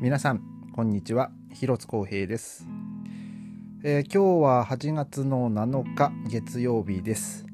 [0.00, 0.40] 皆さん
[0.72, 1.30] こんにちは。
[1.52, 2.66] 広津光平です、
[3.84, 7.44] えー今日は8月の7日月曜日です、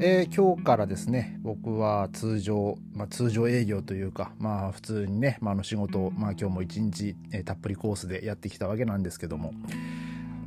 [0.00, 9.52] えー今日からですね僕は通常、まあ、通常営業というかまあ普通にね、まあ、の仕事を、まあ、今日も一日、えーたっぷりコースでやってきたわけなんですけども。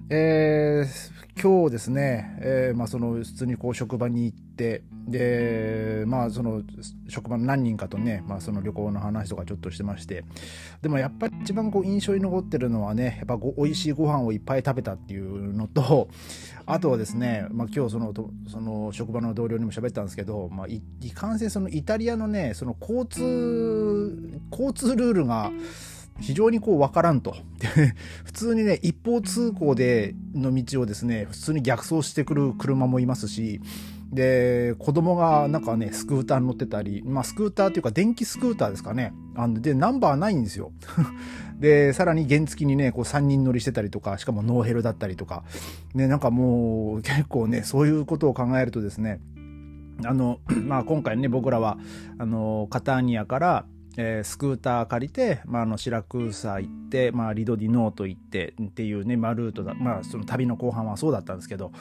[0.09, 6.63] えー今日ですね、えーまあ、その普通にこう職場に行ってで、まあ、その
[7.07, 10.25] 職場の何人かとね、まあ、その旅行の話とかちょっとしてまして
[10.81, 16.09] でもやっぱり一番こう印象に残ってるのはねやっぱご美味しいご飯をいっぱい食べたっていうのと
[16.65, 18.13] あとはですね、まあ、今日その
[18.51, 25.51] その職場の同僚にも喋ったんですけど、まあ、いいかんせんそのイタリアのねその交通交通ルールが
[26.19, 27.35] 非常にこう分からんと。
[28.25, 33.61] 普通にね、一方通行での道をですね、普通に逆走してくる車もいますし、
[34.11, 39.13] で、子供がなんかね、スクーターに乗ってたり、まあスクーターっていうか電気スクーターですかね。
[39.35, 40.71] あので、ナンバーないんですよ。
[41.59, 45.43] で、さらに原付にね、こう3人乗りしてたりとか、しかもノーヘルだったりとか、
[45.93, 49.19] ね、なんかもう結構ね、そういうことを考えるとですね、
[50.05, 51.77] あの、 まあ今回ね、僕らは、
[52.17, 53.65] あの、カターニアから、
[53.97, 61.71] えースクーター借りて、まあ、あのシラクーサ行って、まあ、リドディノート行ってっていうね、まあ、ルートだ、まあ、その旅の後半はそうだったんですけど、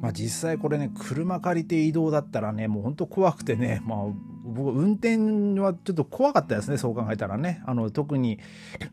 [0.00, 3.98] まあ、実際これね車借りて移動だったらねもう本当怖くてね、まあ、
[4.44, 7.62] 僕運転はちょっと怖かったですねそう考えたらね。
[7.66, 8.38] あの特に、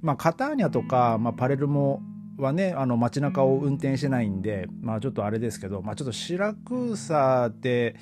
[0.02, 2.02] まあ、カターニャとか、まあ、パレルモ
[2.38, 7.96] はねあの街中を運転してないんで、まあ、ちょっとあれですけど、まあ、ちょっとシラクーサで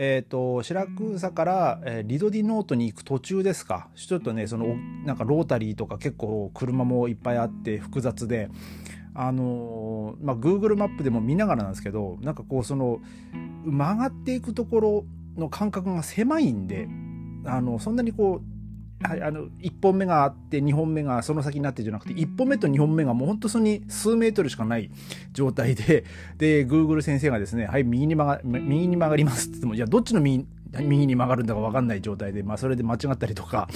[0.00, 3.88] えー、とシラクーサから、えーリドディノートに行く途中ですか？
[3.96, 8.48] ちょっとねそのなんかロータリーとか結構車もいっぱいあって複雑で。
[9.14, 13.00] あのーまあ Google マップでも見ながらなんですけどなんかこうその
[13.64, 15.04] 曲がっていくところ
[15.36, 16.88] の間隔が狭いんで
[17.44, 18.57] あのそんなにこう
[19.00, 24.90] あの1本目があって2本目がその先になってじゃなくて1本目と2本目がもう本当そに数メートルしかない
[25.32, 26.04] 状態で
[26.36, 30.44] で Google 先生がですね「はい右に曲が右に曲がります」って言ってもじゃあどっちの右
[30.80, 33.68] 右に曲がるんだか分かんない状態で、まあ、それで間違ったりとか、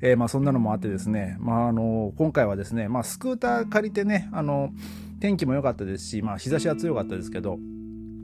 [0.00, 4.70] えーまあ、そんなのもあってですね、まあ、あの今回はですね、まあ、スクーター借りてねあの
[5.20, 7.58] 天気も良かったですし、まあ、日差しは強かったですけど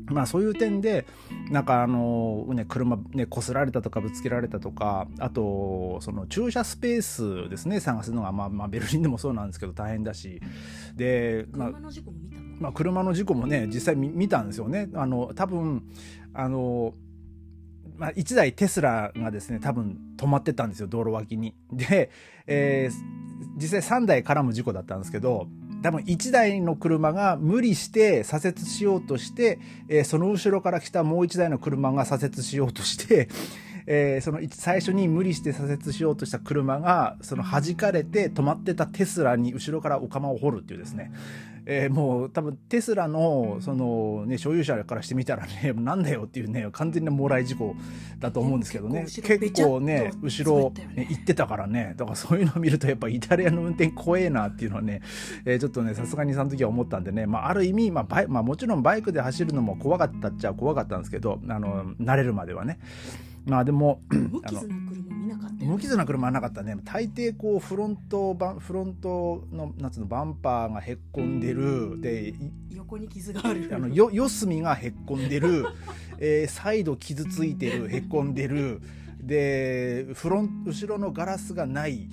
[0.06, 1.06] まあそういう点で
[1.50, 10.40] なんかあのね車ね擦られたとかぶつけられたとかあとその駐車スペースですね探すのがまあまあベルリンでもそうなんですけど大変だし
[10.94, 14.88] でまあ車の事故も見たの、まあ、車の事故もね実際見見たんですよね。
[14.94, 15.82] あの多分
[16.34, 16.94] あの
[17.98, 21.54] まあ、1台テスラがですね多分止まってたんですよ道路脇に。
[21.72, 22.10] で、
[22.46, 25.48] えー実際3台絡む事故だったんですけど
[25.82, 33.28] 多分1台の車が無理して左折しようとして、えーその後ろから来たもう1台の車が左折しようとして、
[33.86, 41.12] えーその最初に無理して左折しようとした車がその弾かれて止まってたテスラに後ろからお釜を掘るっていうですね、
[41.66, 47.74] えーもう多分テスラのその、ね、所有者からしてみたらねなんだよっていうね完全なもらい事故
[48.18, 49.06] だと思うんですけどね。
[49.06, 51.06] 結構ね後ろ、ね。
[51.10, 51.94] 行ってたからね。
[51.96, 55.02] だからそういうのを見るとやっぱイタリアの運転怖えなっていうのはね、
[55.44, 62.78] えーちょっとねさすがにその時は思ったんでね、まあ、ある意味、まあバイまあ、もちろんバイクで走るのも怖かったっちゃ怖かったんですけどあの慣れるまではね
[63.46, 66.76] まあでも無傷な車見なかったよ無傷な車はなかったね。
[66.84, 72.00] 大抵こうフロントバンフロントのなんつうのバンパーがへっこんでる。
[72.00, 72.34] でい
[72.70, 73.70] 横に傷がある。
[73.72, 75.64] あのよ四隅がへっこんでる、
[76.18, 77.88] えーサイド傷ついてる。
[77.94, 78.80] へっこんでる。
[79.20, 82.08] でフロン後ろのガラスがない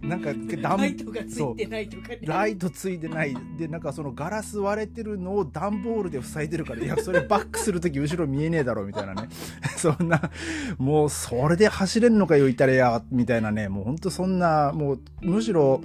[0.00, 2.18] なんかライトがついてないとかね。
[2.22, 3.34] ライトついてない。
[3.58, 9.28] でなんかそのガラス割れてるのを段ボールで塞いでるからいやそれバックする時後ろ見えねえだろみたいなね。
[9.76, 10.30] そんな
[10.78, 13.68] もうそれで走れんのかよイタリアみたいなね。
[13.68, 15.82] もうほんとそんなもうむしろ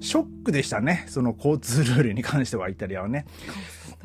[0.00, 1.04] ショックでしたね。
[1.08, 3.26] その交通ルールに関してはイタリアはね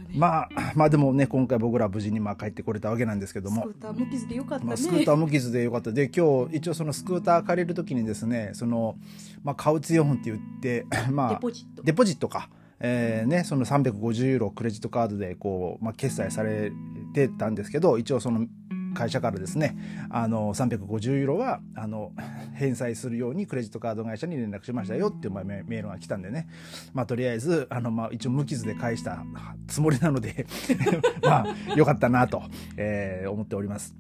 [0.02, 0.16] ったね。
[0.18, 3.64] まあまあでもね今回僕らは無事にまあ帰ってこれたわけなんですけども。
[3.64, 5.92] スクーター無傷でよかったね、まあ、スクーター無傷でよかった。
[5.92, 8.98] で今日一応そのスクーター借りる時にですねその、
[9.44, 11.84] まあ、カウツヨンって言って まあデポジット。
[11.84, 12.50] デポジットか、
[12.80, 16.72] えーね、その350ユーロクレジットカードでこう、まあ、決済され
[17.14, 18.46] てたんですけど一応その
[18.96, 19.78] 会社からですね
[20.10, 22.12] あの350ユーロはあの
[22.56, 26.48] 返済するようにクレジットカード会社に連絡しましたよっていうメメールが来たんでね、
[26.94, 29.24] まあ、とりあえずあの、まあ、一応無傷で返した
[29.68, 30.48] つもりなので
[31.22, 32.42] まあよかったなと、
[32.78, 33.96] えー思っております。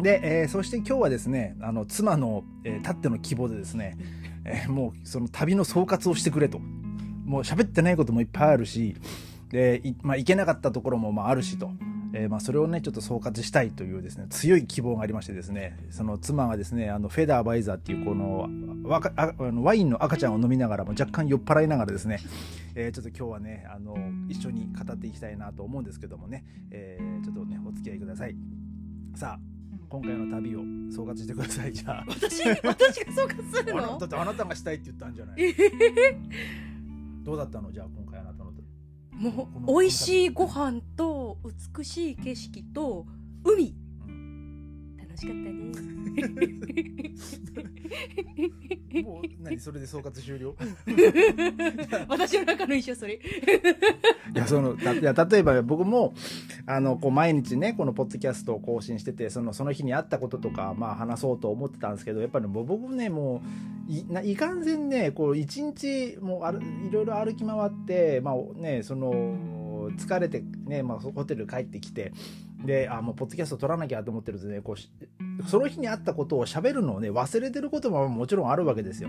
[0.00, 3.96] で、えーそして今日はですねあの妻の、えーたっての希望でですね、
[4.44, 6.60] えーもうその旅の総括をしてくれと。
[7.30, 8.96] もう喋ってないこともいっぱいあるし
[9.50, 11.70] でい,、まあ、行けなかったところもまああるしと。
[12.12, 18.48] えーまあ、それをねちょっと総括したいというですね強い希望がありましてですねその妻がですねあのフェダーバイザーっていうこの
[18.82, 22.18] わかああのワインの赤ちゃんを飲みながらも若干酔っ払いながらですね、
[22.74, 23.96] えーちょっと今日はねあの
[24.28, 28.36] 一緒に語っていきたいなと思うんですけどもね、えーちょっとねお付き合いください。
[29.14, 29.40] さあ
[29.88, 30.60] 今回の旅を
[30.94, 31.72] 総括してください。
[31.72, 32.04] じゃあ。
[32.08, 33.98] 私私がそうかするの？
[33.98, 35.54] だってあなたがしたいって言ったんじゃない
[37.24, 37.72] どうだったの？
[37.72, 38.49] じゃあ今回あなたの
[39.20, 41.36] もう美味しいご飯と
[41.76, 43.04] 美しい景色と
[43.44, 43.74] 海。
[43.74, 43.79] 楽
[45.20, 45.60] しかったね
[49.02, 50.54] もう何それで総括終了？
[52.08, 53.14] 私の中の一緒それ。
[53.14, 53.18] い
[54.34, 56.14] やそのたいや例えば僕も
[56.66, 63.42] あのこう毎日ねこのポッドキャストを更新しててそのその日にあったこととか、まあ、話そうと思ってたんですけどやっぱりもう僕ねも
[63.88, 72.12] ういないかんせんねこう一日もうあるいろいろ歩き回って、まあね、その疲れて、ねまあ、ホテル帰ってきて
[72.64, 74.90] であもうポッドキャスト撮らなきゃと思ってるとねこうし
[75.46, 79.08] その日にあったことを喋るのをね忘れてることももちろんあるわけですよ。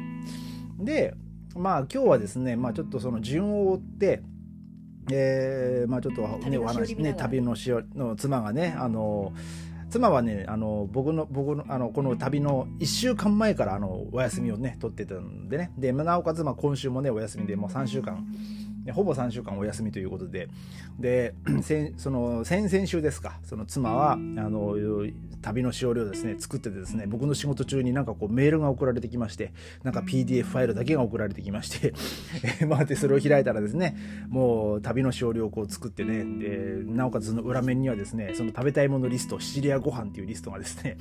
[0.79, 1.13] で
[1.55, 4.23] まあ今日はですね、まあ、ちょっとその順を追って
[5.11, 9.33] えーまあちょっとねお話ね旅のしおの妻がねあの
[9.89, 18.23] 妻はねあの僕の僕のあのこの旅の1週間前からあのお休みをね取ってたんでねでなおかつまあ今週もねお休みでもう3週間ね
[18.89, 20.49] ほぼ3週間お休みということで。
[20.99, 23.39] で 先その先々週ですか。
[23.43, 24.75] その妻はあの
[25.41, 26.35] 旅のしおりをですね。
[26.39, 27.05] 作っててですね。
[27.07, 31.93] 僕の仕事中になんかこうメールが送られてきましてなんか PDF ファイルだけが送られてきまして。
[32.65, 33.95] まあでそれを開いたらですね
[34.29, 36.23] もう旅のしおりをこう作ってね。
[36.23, 40.97] でなおかつその裏面にはですねその食べたいものリストシチリアご飯っていうリストがですね、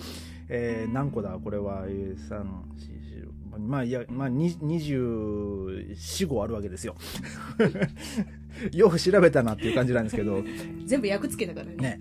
[0.49, 1.39] えー何個だ？
[1.43, 3.10] これはえー3 4
[3.67, 6.97] まあいやまあに24号あるわけですよ。
[8.73, 10.43] よく調べたなっていう感じなんですけど。
[10.85, 11.77] 全部役付けたからね。
[11.77, 12.01] ね。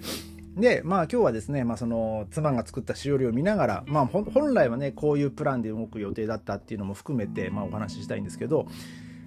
[0.57, 8.67] でまあ今日はですね、まあ、その妻が作ったしおりを見ながら、まあ、本来はねこういうプランで動く予定だったっていうのも含めて、まあ、お話ししたいんですけど、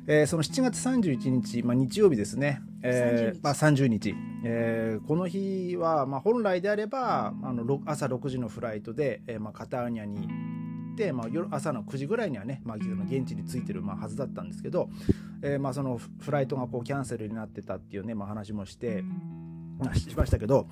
[0.06, 3.40] えーその7月31日、まあ、日曜日ですね、えー30日。
[3.42, 4.14] まあ、30日、
[4.44, 10.61] えーこの日は、まあ、本来であればあのろ朝6時のフライトで、えーまあ、カターニャに行
[10.92, 14.90] って、まあ、夜朝の9時ぐらいにはね、まあ、現地に着いてる、まあ、はずだったんですけど、
[15.42, 19.04] えーまあ、そのフフライトがこうキャンセルになってたっていうね、まあ、話もして。
[19.78, 20.68] まあしましたけど、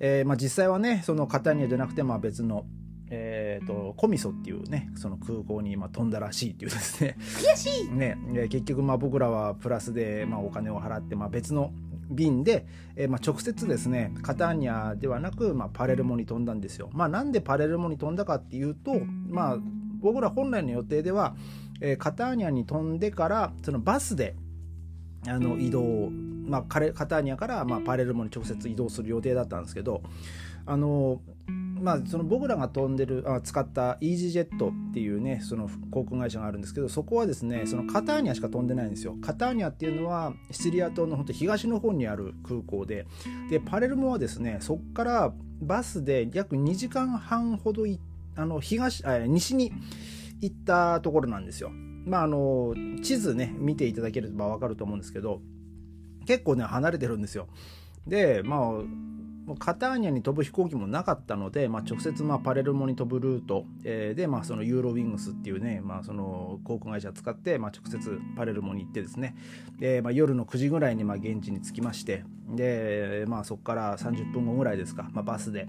[0.00, 2.66] えーまあ、実際はねそのカターニャじゃなくて、まあ、別の、
[3.08, 11.72] えー、とコミソっていうねその空港にまあ飛んだらしいっていうですね悔しいねえー結局まあ僕らはプラスでまあお金を払ってまあ別の
[12.10, 12.66] 便で、
[12.96, 16.90] えーまあ直接ですねカターニャではなく、まあ、パレルモに飛んだんですよ。
[16.92, 19.58] まあ、なんでパレルモに飛んだかっていうと、まあ、
[20.00, 21.34] 僕ら本来の予定では、
[21.80, 24.34] えーカターニャに飛んでからそのバスで
[25.26, 26.10] あの移動、
[26.46, 30.02] まあ、カレカターニャから、まあ、パレルモに直接移動する予定だったんですけど
[30.66, 31.20] あの
[31.80, 39.16] まあ、その僕らが飛んでるあ使ったイージージェットっていうねその航空会社があるんですけどそこはですねそのカターニャしか飛んでないんですよ。
[39.22, 43.06] カターニャっていうのはシチリア島の本当東の方にある空港で
[43.50, 45.32] でパレルモはですねそこから
[45.62, 47.98] バスで約2時間半ほどい
[48.36, 49.72] あの東あ西に
[50.40, 51.70] 行ったところなんですよ。
[52.04, 55.40] まああの地図ね見ていただければ分かると思うんですけど
[56.26, 57.48] 結構ね離れてるんですよ。
[58.06, 58.60] でまあ
[59.56, 69.34] カターニャに飛ぶ飛行機もなかったので、まあ、直接まあパレルモに飛ぶルート、えーで、まあ、そのユーロウィングスっていうね、まあ、その航空会社を使って、まあ、直接パレルモに行ってですね。
[69.78, 75.68] で、まあ、夜の9時ぐらいにまあ現地に着きましてで、まあ、そこから30分後ぐらいですか、まあ、バスで、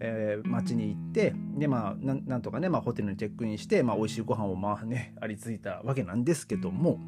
[0.00, 6.98] えー街に行ってで、まあ、なんなんとかね、まあ、ホテルにチェックインして、まあ、美味しいご飯をまあね ありついたわけなんですけども、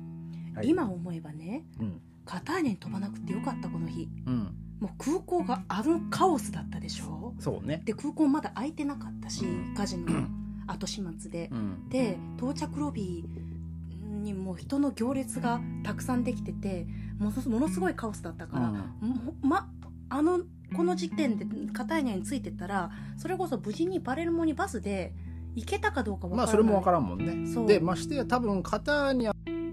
[0.54, 0.68] はい。
[0.68, 2.00] 今思えばねうん。
[2.24, 4.08] カターニャに飛ばなくてよかったこの日。
[4.26, 7.34] うん、もう空港があのカオスだったでしょ？
[7.38, 9.74] そうね、で空港まだ開いてなかったしうん。
[9.76, 10.26] 火事の
[10.66, 11.48] 後始末で。
[11.52, 11.88] うん。
[11.88, 16.86] で到着ロビーにもう人の行列がたくさんできてて
[17.20, 19.70] ものものすごいカオスだったから、もま
[20.08, 20.40] あの
[20.76, 25.14] この時点でカターニャに着いてたらそれこそ無事にパレルモにバスで
[25.54, 26.46] 行けたかどうかわからない。
[26.46, 27.66] まあそれも分からんもんね。
[27.66, 29.32] でましてや多分カターニャ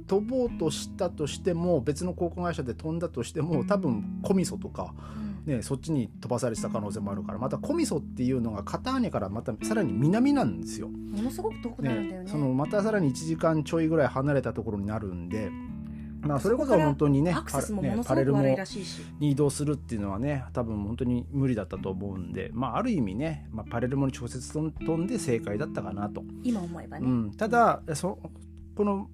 [0.10, 5.30] 飛ぼうとしたとしても別の航空会社で飛んだとしても多分コミソとか、うん。
[5.46, 10.90] ね、そっちに飛ばされてた可能性もあるからまたコミソっていうのがカターニャからまたさらに南なんですよ。
[10.90, 12.30] ものすごく遠くなるんだよね。
[12.30, 15.50] そのまたさらに1時間ちょいぐらい離れたところになるんで、
[16.22, 17.34] まあ、それこそ本当にね
[18.06, 26.24] パ,、レルモに移動するっていうのはね多分本当に無理だったと思うんで、まあ、ある意味ね、まあ、パレルモに直接飛んで正解だったかなと。
[26.44, 28.20] 今思えばね、うん、ただそ
[28.76, 29.10] この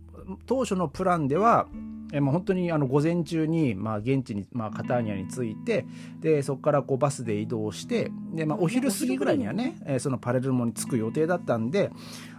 [0.46, 1.68] 当初のプランでは、
[2.14, 5.86] えーまあ、本当にあの午前中に、まあ、現地に、まあ、カターニャに着いて
[6.20, 11.92] でそこからこうバスで移動してで、まあ、お昼過ぎぐらいにはね、えーそのパレルモに着く予定だったんで、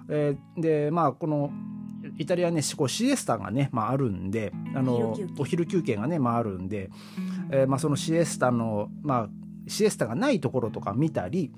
[0.08, 1.50] えーでまあこの
[2.18, 5.42] イタリアねこうシエスタがね、まあ、あるんであのお昼休憩。
[5.42, 6.90] お昼休憩がね、まあ、あるんで、
[7.50, 9.28] えーまあ、そのシエスタの、まあ、
[9.66, 11.52] シエスタがないところとか見たり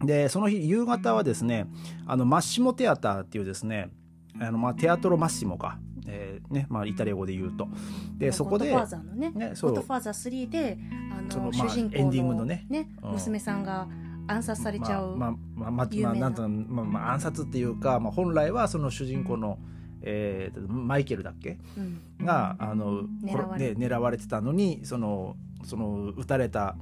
[0.00, 1.66] でその日夕方はですね
[2.06, 3.90] あのマッシモテアターっていうですね
[4.40, 7.68] あの、まあ、テアトロマッシモか、えーねまあ、イタリア語で言うと。
[8.18, 9.70] でそこでゴッドファーザーのねねそう。
[9.70, 10.78] ゴッドファーザー3で
[11.32, 12.66] あの、主人公のエンディングのね。
[13.02, 13.12] うん。
[13.12, 13.88] 娘さんが
[14.26, 16.20] 暗殺されちゃう、まあまあまあまあ、な。
[16.20, 19.58] なんとまあまあ、暗殺っていうか、まあ、本来はその主人公の、
[20.02, 21.58] えー、マイケルだっけ？
[21.76, 22.24] うん。
[22.24, 26.76] があの狙われこれで狙われてたのにそのその撃たれた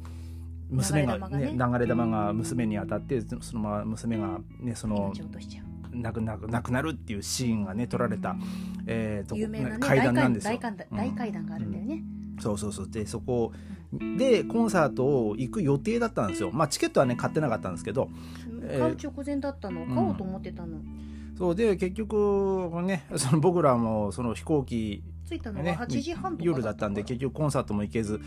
[0.70, 1.46] 娘が,、流れ弾がね。
[1.52, 8.36] ね、流れ弾が娘に当たってそのまま娘が、ね、その命を落としちゃう亡くなく亡くなるっていうシーンがね撮られた、
[8.86, 10.54] えーと有名な、ね、階段なんですよ。
[10.54, 10.58] 大。
[10.58, 10.96] 階段うん。
[10.98, 12.02] 大階段があるんだよね、
[12.40, 12.90] そうそうそう。
[12.90, 13.52] でそこ
[14.18, 16.50] でコンサートを行く予定だったんですよ。
[16.52, 18.08] まあチケットはね買ってなかったんですけど
[18.62, 19.86] えー買う直前だったの？
[19.86, 20.78] 買おうと思ってたの、
[21.36, 21.54] そう。
[21.54, 28.20] で結局ね その僕らもその飛行機着いたのがね8時半とか夜だったんで結局コンサートも行けず、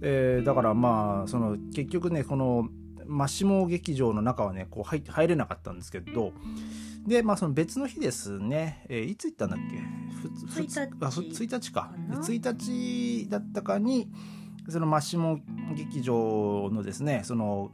[0.00, 2.68] えーだからまあその結局ねこの
[3.06, 6.32] マシモ劇場の中はねこう入入れなかったんですけど
[7.06, 9.78] でまあその別の日ですね、えーいつ行ったんだっけ？
[10.20, 11.80] ふふ1日あふ1日か。
[11.82, 14.10] かなで1日だったかに
[14.68, 15.40] そのマシモ
[15.74, 17.72] 劇場のですねその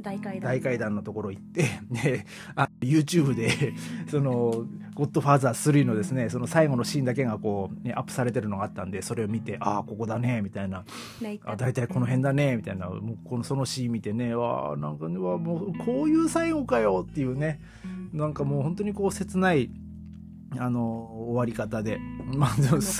[0.00, 0.52] 大階段。
[0.52, 3.74] 大階段のところ行って であ YouTube で
[4.10, 10.84] その「ゴッドファーザー3」のですねその最後のシーンだけがこう、ね、アップされてるのがあったんでそれを見てああここだねみたいな。
[11.44, 12.88] あ大体この辺だねみたいな。
[12.88, 17.60] もうこのそのシーン見てねわあなんかねわあもうこういう最後かよっていうね
[18.14, 19.70] なんかもう本当にこう切ない
[20.56, 21.98] あの終わり方で。
[22.36, 22.50] まあ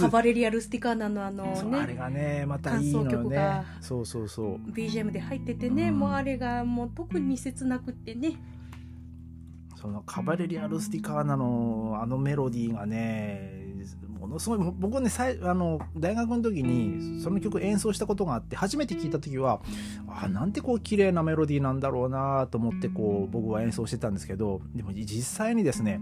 [0.00, 3.64] カバレリア・ルスティカーナのあのそうあれねがねまたいいのよねが。
[3.80, 4.56] そうそうそう。
[4.70, 5.98] BGM で入っててね、うん。
[6.00, 8.36] もうあれがもう特に切なくってね。
[9.76, 13.63] そのカバレリア・ルスティカーナのあのメロディーがね
[14.18, 19.60] ものすごい僕ねさいあの大学の時にその曲演奏したことがあって初めて聞いた時は
[20.08, 26.00] あなんてこう綺麗なメロディーなんだろうなと思ってこう僕は演奏してたんですけどでも実際にですね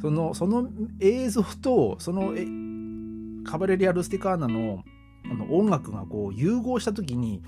[0.00, 0.68] そのその
[1.00, 2.46] 映像とそのえ
[3.44, 4.84] カバレリア・ルスティカーナの
[5.28, 7.42] あの音楽がこう融合した時に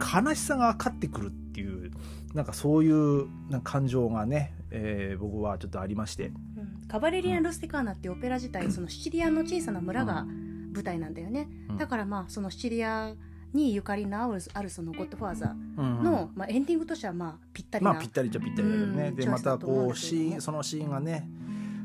[0.00, 1.90] 悲しさが勝ってくるっていう
[2.34, 3.26] なんかそういう
[3.64, 6.26] 感情がね、えー僕はちょっとありまして。
[6.26, 6.88] うん。
[6.88, 10.26] カバレリア・ルスティカーナってオペラ自体そのシチリアの小さな村が
[10.72, 11.76] 舞台なんだよね、うん。
[11.78, 13.14] だからまあそのシチリア
[13.52, 16.02] にゆかりのあるあるそのゴッドファーザーうん。
[16.02, 19.16] の、まあ、エンディングとしてはまあぴったりな、まあぴったりっちゃぴったりだよね、うん。
[19.16, 21.28] でまたこうシーンそのシーンがね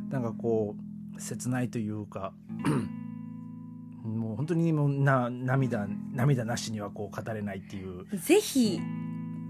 [0.09, 0.75] なんかこ
[1.15, 2.33] う切ないというか
[4.03, 8.05] もう本当にもうな涙涙なしにはこう語れないっていう。
[8.17, 8.79] ぜひ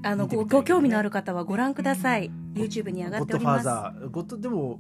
[0.05, 0.35] あのね。
[0.35, 2.31] ごご興味のある方はご覧ください。
[2.53, 4.79] YouTube に上がゴッドファーっておりますザーゴッドでも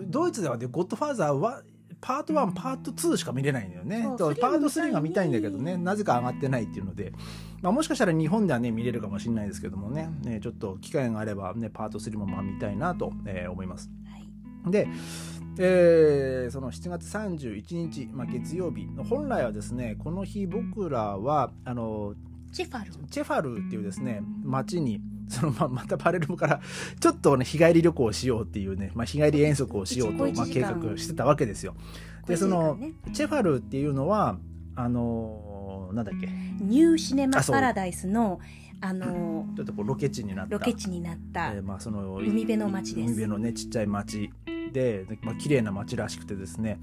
[0.00, 1.62] ドイツではねゴッドファーザーは
[2.00, 4.04] パート1パート2しか見れないんだよね。
[4.04, 5.76] パート3 3が見たいんだけどね。
[5.76, 7.12] なぜか上がってないっていうので、
[7.60, 10.08] まあ、もしかしたら日本ではね見れるかもしれないですけどもね。
[10.22, 13.90] ねちょっと機会があればねパート3もまあ見たいなと、えー思います。
[14.06, 14.70] はい。
[14.70, 14.88] で、
[15.58, 22.14] えーその7月31日、まあ、月曜日本来はですねこの日僕らはあの
[22.58, 22.92] チェファル。
[23.08, 26.60] チェファルっていうですね町にそのままたパレルモから
[26.98, 31.76] ちょっとね日帰り旅行をしようっていうね、まあ、日帰り遠足をしようと、まあ、一計画してたわけですよ。
[32.26, 32.94] でその、ね。
[33.12, 34.38] チェファルっていうのは
[34.74, 36.26] あのーなんだっけ？
[36.60, 38.40] ニューシネマパラダイスの
[38.80, 40.52] あのちょっとこうロケ地になった。
[40.52, 43.06] ロケ地になったえーまあ、その海辺の町です。
[43.06, 44.30] 海辺のねちっちゃい町
[44.72, 46.80] で、でまあ綺麗な町らしくてですね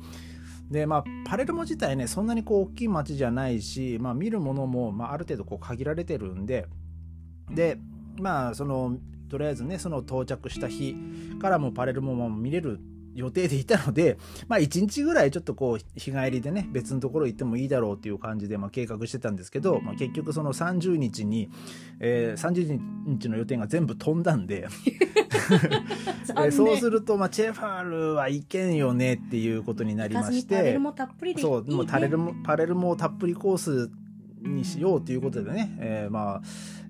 [0.69, 6.67] でまあパレルモ自体ねそんなにこう大きい街じゃないし、まあ、見るものも、まあ、ある程度こう限られてるんで
[7.49, 7.77] で
[8.19, 8.97] まあその
[9.29, 10.95] とりあえずねその到着した日
[11.39, 12.79] からもパレルモも見れる
[13.15, 14.17] 予定でいたので、
[14.47, 21.49] まあ、1日ぐらいちょっとこう日帰りでね別のところ行ってもいいだろうっていう感じで、まあ、計画してたんですけど、まあ、結局その30日に、
[21.99, 24.67] えー30日の予定が全部飛んだんで
[26.37, 33.89] えーそうすると、まあ、チェファルはいけんよねっていうことになりまし行かずにパレてルもたっぷりでいいそうもうねパレルもパレルもたっぷりコース
[34.41, 36.41] にしようということでね、えーまあ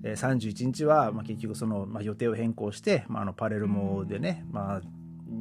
[0.02, 4.82] えー31日は、まあ、結局その、まあ、予定を変更して、まあ、あのパレルモでね、まあ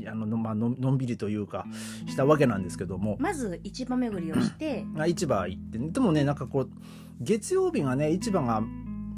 [0.07, 1.65] あののまあののんびりというか
[2.07, 6.69] したわけなんですけども、まず市場巡りをしてまあ、市場行って、ね、でもねなんかこう
[7.21, 8.63] 月曜日がね市場が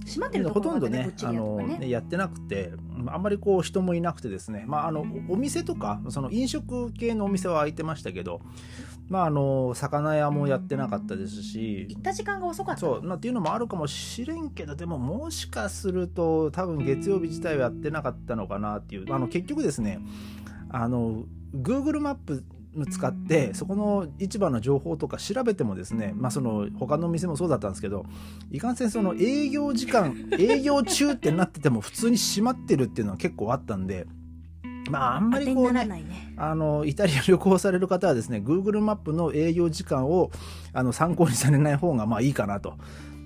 [0.07, 2.71] 閉まってるとほこねとんどねあのねねやってなくて
[3.07, 8.41] あんまりこう人もいなくてですね、まあ、あのおお店とかその飲食系のお店は開いてましたけど、
[9.09, 11.85] まあ、あの魚屋もやってなかったですし。
[11.89, 12.81] 行った時間が遅かった。
[12.81, 19.13] そう、まあ、っていうのもあるかもしれんけどでももしかすると多分月曜日自体はやってなかったのかなっていう。
[19.13, 19.99] あの結局ですね
[20.69, 22.43] あの Google マップ
[22.85, 28.05] 使ってそこの市場の情報とか調べてもですね、まあ、その他の店もそうだったんですけど
[28.51, 34.05] いかんせんその営業時間 営業中ってなってても普通に閉まってるっていうのは結構あったんで
[34.91, 40.31] まああんまりこうねねあのイタリア旅行される方はですね Google マップの営業時間を
[40.73, 42.75] あの参考にされない方がまあいいかなと。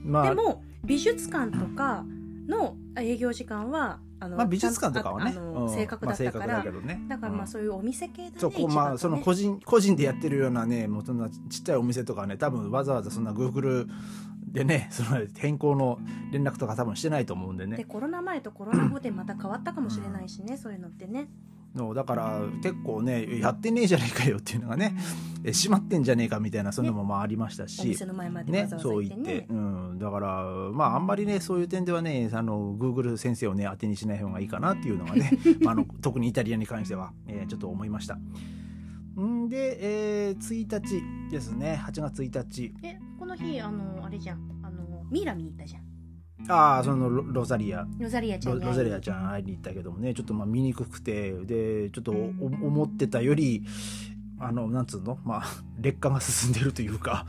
[0.04, 2.04] まあでも美術館とか
[2.48, 5.34] の営業時間はあのまあ、美術館とかはね。
[5.68, 7.04] 正確だったから、確だけどね。
[7.10, 13.88] だからまあうんそういうお店系だねそうこまあその個人個人でやってるようなねもうそんなちっちゃいお店とかね多分わざわざそんな Google
[14.52, 16.00] でね その変更の
[16.32, 21.28] 連絡とか多分してないと思うんででねコロナ前とコロナ後でまた変わったかもしれないしね、そういうのってね
[21.76, 24.96] のだから結構ねやってねえじゃねえかよっていうのがね
[25.44, 38.18] え閉まってんじゃねえかみたいなそういうのもまあありましたおし、ねざ、わざそう言って、うん、だからまああんまりねそういう点ではねあの Google 先生をね当てにしない方がいいかなっていうのがね まああの特にイタリアに関しては、えーちょっと思いました。
[39.20, 41.82] んで、えー、1日ですね。
[41.86, 42.74] 8月1日。
[42.84, 44.62] えこの日あのあれじゃん。
[44.64, 45.91] あのミイラ見に行ったじゃん
[46.48, 47.86] ああそのロロザリア。
[48.00, 50.14] ロザリアちゃんに会いロロザリアちゃん会いに行ったけどもね。
[50.14, 51.32] ちょっとまあ見にくくて。
[51.32, 53.64] でちょっとお思ってたより
[54.40, 55.20] あのなんつうの？
[55.24, 55.44] まあ
[55.80, 57.26] 劣化が進んでるというか。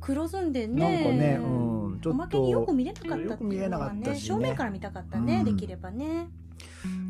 [0.00, 0.80] 黒ずんでね。
[0.80, 4.14] なんかね、うん、ちょっとおまけによく見れなかったっていうのねね。
[4.14, 5.44] 正面から見たかったね、うん。
[5.44, 6.28] できればね。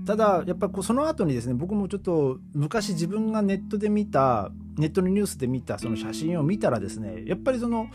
[0.06, 7.88] ただやっぱこうその後にですね僕もちょっと昔自分がネットで見たネットのニュースで見たその写真を見たらですねやっぱりその、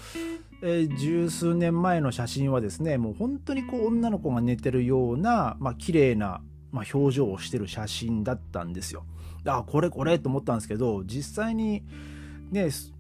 [0.66, 6.42] えー十数年前の写真はですねもう本当にこう女の子が寝てるようなまあ綺麗な、
[6.72, 9.06] まあ、表情をしてる写真だったんですよ。
[9.46, 11.84] あこれこれと思ったんですけど実際に
[12.50, 12.94] ねそ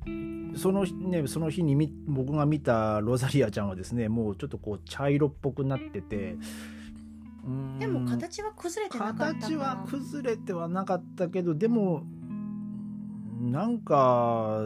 [0.55, 6.35] そのねその日にみ僕が見たロザリアちゃんはですねもうちょっとこう茶色っぽくなってて。
[7.77, 12.03] でも形は崩れてなかった形は崩れてはなかったけどでも
[13.41, 14.61] なんか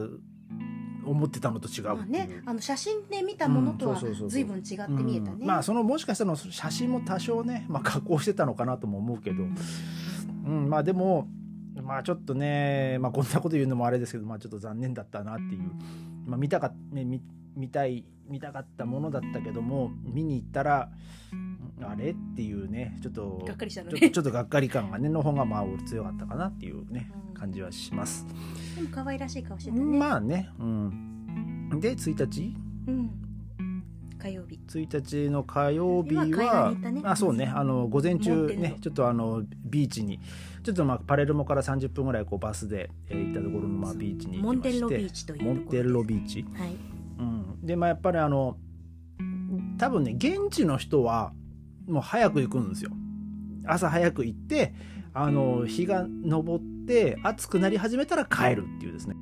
[1.08, 1.84] 思ってたのと違う。
[1.86, 5.48] まあねあの写真で見たものとは随分違って見えたね、うん。
[5.48, 11.28] まあそのもしかしたら写真も多少ね、まあ、加工してたのかなとも思うけど、うん、まあでも
[11.82, 15.72] まあちょっとね、まあ、こんなこと言うのもあれですけど、まあ、ちょっと残念だったなっていう、
[16.26, 17.22] まあ、見たか、ね、見
[17.56, 20.90] 見たい見たかったものだったけども見に行ったら
[21.32, 22.12] うんあれ？
[22.12, 28.26] っていうねちょっとがっかりしたのちょねちょっとがっかり感がねの方がまあ強かったかなっていうねうん感じはします。
[28.76, 32.56] でも可愛らしい顔してたね、まあね、うん、で1日
[32.88, 33.12] うん。
[34.20, 34.60] 火曜日。
[34.68, 36.26] 1日の火曜日は
[36.74, 37.02] ね。
[37.04, 37.46] あそうね。
[37.46, 40.20] あの午前中ねちょっとあのビーチに
[40.64, 44.80] ちょっとまあパレルモから30分ぐらいこうバスで、えー行ったところのまあビーチに行きまして。
[44.82, 46.70] モンテッロビーチというモンテッロビーチ、はい。
[46.70, 46.78] うん、
[47.64, 48.58] でまあやっぱりあの
[49.78, 51.34] 多分ね現地の人は
[51.88, 52.92] もう早く行くんですよ。
[53.66, 54.74] 朝早く行って
[55.14, 59.16] あの日が昇って暑くなり始めたら帰るっていうですね。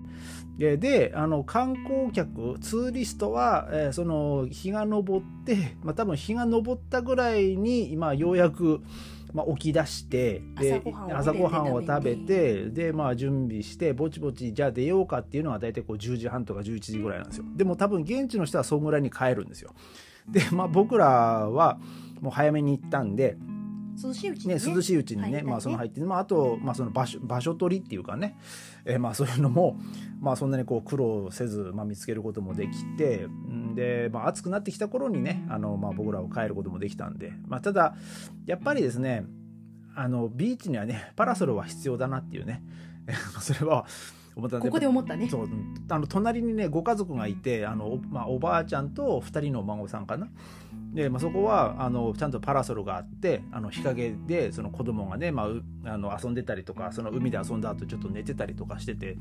[0.58, 8.82] でであの観光客ツーリストは、えーその日が昇って、まあ、多分日が昇ったぐらいに今ようやく、
[9.34, 17.46] まあ、起き出してで朝ごはんを食べ食てで、まあ、準備してぼちぼちじゃあ出ようかっていうのが大体こう10時半とか11時ぐらいなんですよ。
[17.56, 19.74] でも多分現地の人はそんぐらいに帰るんですよ。
[20.30, 21.80] で、まあ、僕らは
[22.22, 23.38] もう早めに行ったんで、
[24.04, 28.38] 涼しいうちにね、涼しいうちにねまあ、その入って、まあ、あと、まあ、その場所場所取りっていうかね、
[28.86, 29.78] えーまあ、そういうのも、
[30.20, 37.96] まあ、そんなにこう苦労せず、まあ、見つけることもできてんで、まあ、暑くなってきた頃にねあの、まあ、僕らを帰ることもできたんで、まあ、ただ
[38.46, 39.26] やっぱりですね
[39.96, 42.64] あのビーチにはねパラソルは必要だなっていうね。
[43.40, 43.86] それは
[44.36, 45.30] 思ったんここで思ったね。
[45.30, 45.50] そう
[45.90, 50.28] あの隣にねご家族がいてあのお,、まあ、おばあちゃんと2人のお孫さんかな
[50.96, 59.18] で、まあ、そこはあのちゃんとパラソルがあってあの日陰でその子供がね、まあう、あの遊んでたりとかその海で遊んだ後ちょっと寝てたりとかしてて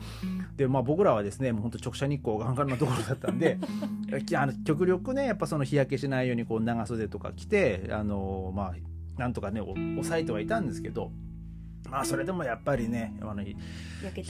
[0.57, 3.59] で、まあ、僕らはですねもうほんと直射日光ガンガンのところだったんで
[4.25, 8.73] きあの極力ねやっぱその日焼けしないようにこう長袖とか着てあの、ま
[9.17, 11.11] あ、なんとかねお抑えてはいたんですけど。
[11.91, 13.55] まあそれでもやっぱりねあの日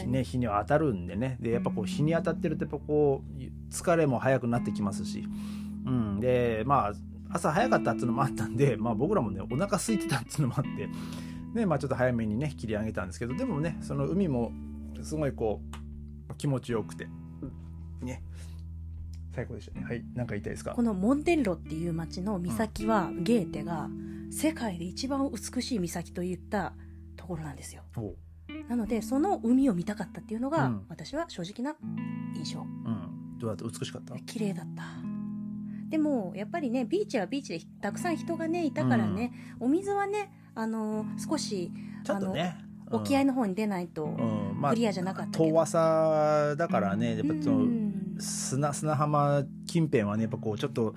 [0.07, 1.37] ね日には当たるんでね。
[1.39, 5.25] でやっぱこう日に当たってるとやっぱこう疲れも早くなってきますし、
[5.87, 6.93] うん、でまあ
[7.35, 10.89] 朝早かったっていうのもあったんで、まあ、僕らもねお腹空いてたっていうのもあって、
[11.55, 14.53] ねまあ、ちょっと早めにね切り上げたんですけどでもねその海も
[15.03, 15.61] すごいこ
[16.31, 17.09] う気持ちよくて
[18.01, 18.23] ね。
[19.35, 19.85] 最高でしたね。
[19.85, 20.05] はい。
[20.15, 20.71] 何か言いたいですか？
[20.75, 23.89] このモンテンロっていう町の岬は、ゲーテが
[24.31, 26.73] 世界で一番美しい岬といった
[27.17, 27.83] ところなんですよ。
[27.97, 28.17] おう。
[28.69, 30.85] なのでその海を見たかったっていうのが、うん。
[30.89, 31.77] 私は正直な
[32.37, 32.61] 印象。
[32.61, 33.39] うん。
[33.39, 33.65] どうだった？
[33.65, 34.17] 美しかった？
[34.21, 34.85] 綺麗だった
[35.89, 41.71] でもやっぱりねビーチはビーチでたくさん人がねいたからね、お水はねあの少し
[42.05, 42.59] ちょっとね
[42.91, 44.49] 沖合の方に出ないとうん。
[44.49, 48.17] うんまあクリアじゃなかったけど、遠浅だからねやっぱそのうん。
[48.19, 50.95] 砂砂浜近辺はねやっぱこうちょっと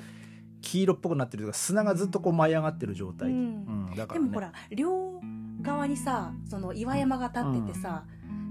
[0.61, 4.27] 黄色っぽくなってるとか砂がずっとこう舞い上がってる状態、ううんんだからね。
[4.27, 5.21] でもほら両
[5.61, 8.05] 側にさその岩山が立っててさ、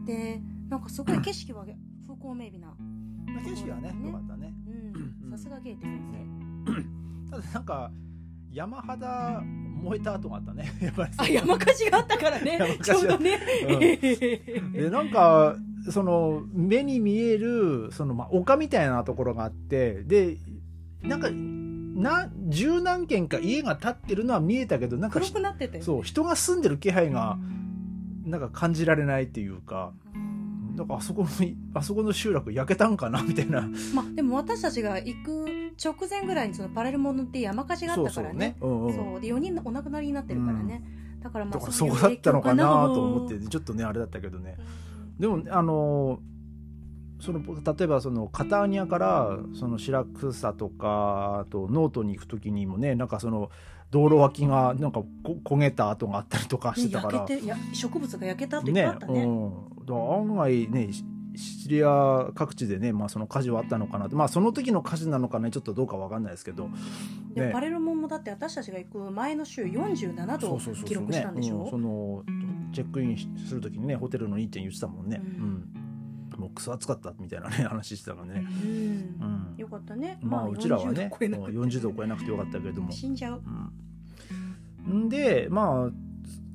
[0.04, 1.74] でなんかすごい景色は風
[2.16, 2.74] 光明媚な、ま
[3.40, 4.46] あ景色はねね良かったね。
[4.46, 4.55] うん、
[5.36, 6.00] さすがゲーテ先
[7.30, 7.90] 生ただなんか
[8.50, 9.42] 山肌
[9.82, 10.72] 燃えた跡があったね。
[10.80, 11.10] やっぱり。
[11.18, 12.58] あ山火事があったからね。
[12.82, 13.38] ちょうどね、
[14.72, 15.56] でなんか
[15.90, 20.38] その目に見えるその、まあ、丘みたいなところがあってで
[21.02, 27.38] なんかな十何軒か家が建ってるのは見えたけどなんか黒くなってたよそう人が住んでる気配が
[28.24, 29.92] なんか感じられないっていうか。
[30.14, 30.25] うん
[30.76, 31.28] なんかあそこの
[31.74, 33.62] あそこの集落焼けたんかなみたいな。
[33.94, 38.56] まあでも私たちが行く直前ぐらいにそのパレルモ乗って山火事があったからね。
[38.60, 40.82] そうで4人お亡くなりになってるからね、
[41.22, 44.56] だからまあそそうこだったのかなと思ってうんちょっとねあれだったけどね。
[45.18, 46.20] でもあの
[47.20, 53.50] その例えばそのカターニアからその白草とかあとノートに行く時にもねなんかその
[53.90, 61.04] 道路脇がなんかこ焦げた跡があったりとかしてたから、焼けてや植物が焼けたっていっぱいあったねうん、案外ねシ
[61.36, 64.16] シチリア各地でね、まあ、その火事はあったのかなと。
[64.16, 66.68] まあその時の火事なのかねちょっとどうかわかんないですけど。
[66.68, 66.74] ね。
[67.34, 71.68] でパレルモンもだって私たちが行く前の週47度を記録したんでしょ？
[71.70, 72.24] その
[72.72, 75.30] チェックインする時にねホテルの2点言ってたもんね、ううん。
[75.50, 75.70] ん
[76.38, 78.68] もうクソ暑かったみたいなね話してたからね、うん。
[78.70, 79.54] うん。
[79.58, 80.18] よかったね。
[80.22, 81.52] まあうちらはね40度超えなくて。
[81.52, 83.42] 40度を超えなくてよかったけれども、死んじゃう。
[84.88, 85.08] うん、ん。
[85.10, 85.90] でまあ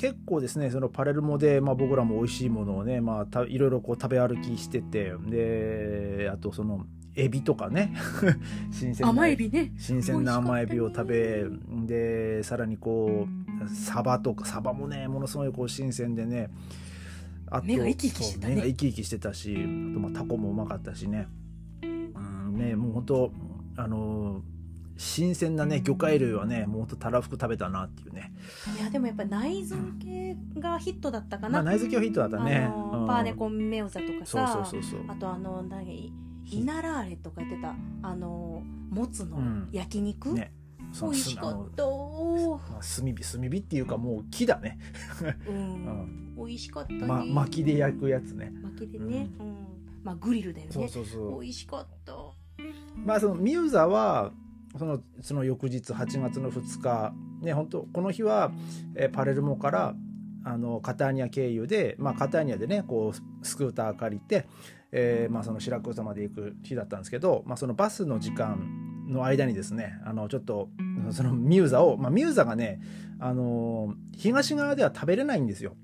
[0.01, 7.93] 結構ですねそのパレルモで、まあ、僕らも美味しいものをね、まあ、たいろいろこう食べ歩きしててであとそのエビとかね
[8.73, 9.71] 新鮮な甘エビね。
[9.77, 11.45] 新鮮な甘エビを食べ
[11.85, 13.27] でさらにこ
[13.63, 16.49] うサバとかサバもねものすごいこう新鮮でね
[17.45, 18.55] あと目が生き生きしてたね。
[18.55, 19.57] 目が生き生きしてたしあ
[19.93, 21.27] とまあタコもうまかったしね,、
[21.83, 23.31] うん、ねもう本当
[23.75, 24.60] あのー
[24.97, 28.33] 新鮮なね魚介類はねもうほんとたらふく食べたなっていうね、
[28.79, 33.07] いやでもやっぱり内臓系がヒットだったかな、まあ、内臓系はヒットだったね、あのうん。
[33.07, 34.99] パーネコンメオザとかそうさそうそうそう。
[35.07, 36.13] あとあの何
[36.45, 37.73] イナラーレとか言ってた
[38.03, 39.69] あのもつのうん。
[39.71, 40.53] 焼肉、ね。
[40.91, 41.83] その美味しかった。
[41.83, 44.77] まあ炭火炭火っていうかもう木だね、
[45.47, 45.85] ううん。
[45.85, 48.51] ん美味しかったね、ま、薪で焼くやつね。
[48.61, 49.67] 巻きでね、うん。
[50.03, 50.71] まあグリルだよね。
[50.73, 51.41] そうそうそう。
[51.41, 52.13] 美味しかった。
[53.05, 54.33] まあそのミューザは
[54.77, 58.51] そのその翌日8月の2日ね本当この日は、
[58.95, 59.95] えパレルモから
[60.43, 64.47] あのカターニア経由で、まあ、カターニアでねこうスクーター借りて、
[64.91, 70.69] えーまあ、そのシラクーサまで行く日だったんですけど、まあ、そのバスの時間の間にですねあのちょっと
[71.11, 72.79] そのミューザを、まあ、ミューザがね
[73.19, 75.75] あの東側では食べれないんですよ。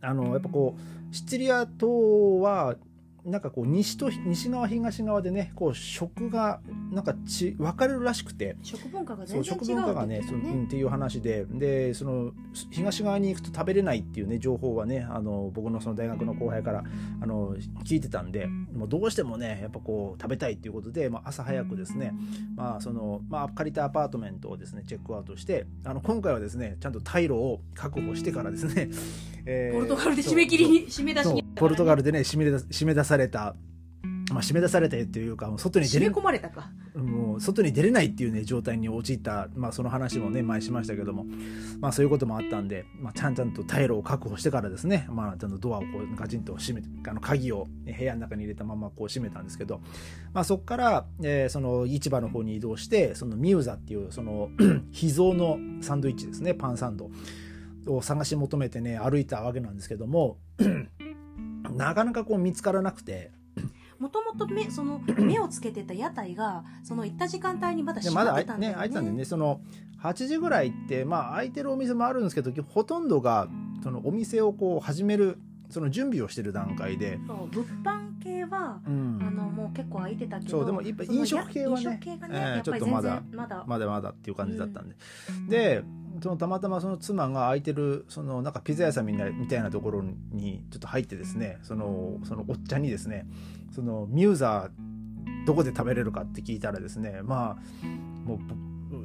[0.00, 2.76] あのやっぱこうシチリア島は
[3.26, 6.60] なんかこう西と西側東側でねこう食が
[6.92, 8.56] なんかち分かれるらしくて。
[8.62, 11.44] 食文化が全然違う食文化がねそのうんっていう話で。
[11.50, 12.32] でその
[12.70, 16.84] 東側に行くと食べれないっていうね情報はねあの僕のその大学の後輩から
[17.20, 22.14] あの聞いてたんでもうどうしてもねやっぱこう食べたいっていうことで、まあ、朝早くですね
[22.54, 28.88] まあそのまあ、借りたアパートメントをですねチェックアウトしてあの今回はですねちゃんと退路を確保してからですね、
[29.46, 33.56] えーポルトガルで締め切りに締め出しにポルトガルでね締め出締め出された、
[34.30, 36.70] まあ、締め出されたっていうかもう外に出れ込まれたか。
[36.94, 41.26] もう外に出れないっていうね状態に陥った、まあ、その話もね前しましたけども、
[41.78, 49.80] まあ、そういうこともあったんで、まあ、ちゃんちゃんと退路を確保してからですね、まあ、ちゃんとドアをこうガチンと閉めてあの鍵をね部屋の中に入れたままこう閉めたんですけど、
[50.32, 54.50] まあ、そこから、えーその市場の方に移動してそのミューザっていうその
[54.90, 56.54] 秘蔵のサンドイッチですね。
[56.54, 57.10] パンサンド
[57.86, 60.38] を探し求めてね歩いたわけなんですけども
[61.68, 63.30] なかなかこう見つからなくて。
[63.98, 68.74] もともと目その目をつけてた屋台がその行った時間帯にまだ閉でまってたんだよね。
[68.74, 69.24] ね開いてたんでね。
[69.24, 69.60] その
[70.02, 73.48] 8時ぐらいってまあ開いてるお店もあるんですけどほとんどが
[73.82, 75.38] そのお店をこう始める
[75.70, 79.18] その準備をしてる段階で、そう物販系はうん。
[79.26, 83.86] あのもう結構空いてたけどそうでもやっぱ飲食系はねね、えーちょっとまだまだまだ。
[83.86, 84.96] まだっていう感じだったんで、
[85.48, 85.82] で
[86.22, 90.02] そのたまたまその妻が空いてるそのなんかピザ屋さんみたいみたいなところ
[90.32, 93.26] にちょっと入ってですねそのそのおっちゃんにですね
[93.74, 97.86] そのミューザーどこで食べれるかって聞いたらですねまあ
[98.26, 98.38] もう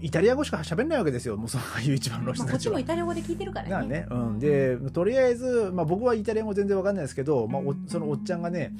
[0.02, 1.38] イタリア語しか喋れないわけですよ。
[1.38, 2.86] もうその一番の人まあ、こたちはっちもイ。
[2.86, 3.88] タリア語で聞いてるからね。
[3.88, 8.74] ねうん、でとりあえず、まあ、僕はイタリア語全然わかんないですけど、まあ、おそのおっちゃんがね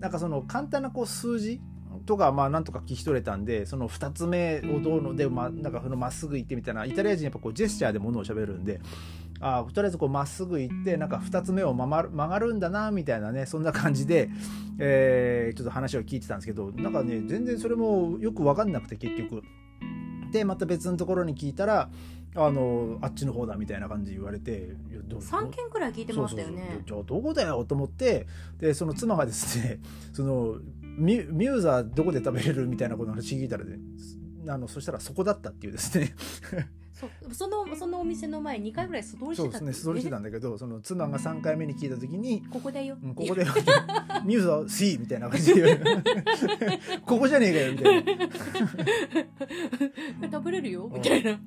[0.00, 1.60] なんかその簡単なこう数字
[2.04, 8.80] とかまあなんとか聞き取れたんでその2つ目をどうのでまあなんかそのまっすぐ行ってみたいなイタリア人やっぱこうジェスチャーでものを喋るんで
[9.40, 14.28] あーとりあえずこうまっすぐ行ってなんか2つ目を曲がる曲がるんだなみたいなねそんな感じで、
[14.78, 19.42] えーちょっと話を聞いてたんですけどなんかね全然それもよく分かんなくて結局。
[20.32, 21.88] でまた別のところに聞いたら
[22.34, 28.26] あのあっちの方だみたいな感じで言われていやど3件くらい聞いてましたよねじゃあどこだよと思って
[28.58, 29.80] でその妻がですね
[30.12, 30.56] その
[30.96, 33.78] ミュミューザーどこで食べれるみたいなことの話聞いたらね
[34.48, 36.14] あのそしたらそこだったっていうですね。
[36.96, 43.44] そうそのそのお店の前2回ぐらい素通りしてたんですね素通りしてたんだけどその妻が3回目に聞いた時にここだよ、うんここで
[44.24, 45.78] ミューザー C みたいな感じで
[47.04, 48.30] ここじゃねえかよみたいな。
[50.32, 51.38] 食べれるよんみたいな、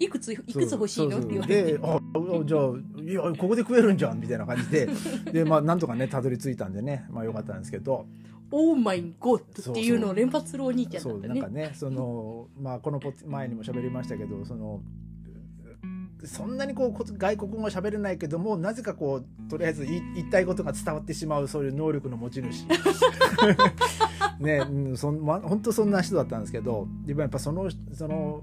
[0.00, 1.18] いくついくつ欲しいの？
[1.18, 1.78] って言われて。
[1.80, 2.00] あ
[2.44, 4.88] じゃあいやここで食えるんじゃんみたいな感じで。
[5.32, 8.08] でまあなんとかねたどり着いたんでねまあよかったんですけど
[8.50, 11.40] オーマイゴッドっていうのを連発するお兄ちゃんだったね。
[11.40, 14.80] なんかねそのまあこの前にも喋りましたけどその
[16.24, 22.66] そんなにこうこ外国語は喋れないけどもなぜかこうとりあえず言い言いたいことが伝わってしまうそういう能力の持ち主。
[24.38, 28.42] ねうんそん、ま、本当そんな人だったんですけどでもやっぱそのその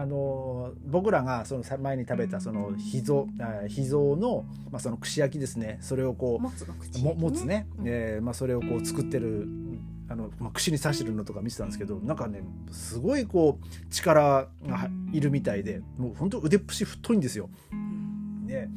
[0.00, 5.78] あの僕らがそのさ前に食べたその秘蔵あ秘蔵の、まあ、その串焼きですね。
[5.80, 6.52] それをこうも
[7.14, 7.84] も持つね、うん。
[7.88, 9.48] えーまあ、それをこう作ってる
[10.08, 17.50] あの、まあ、串に刺してるのとか見てたんですけどなんかねすごいこう力がいるみたいでもう本当腕っぷし太いんですよ。
[17.72, 18.46] うん。
[18.46, 18.68] で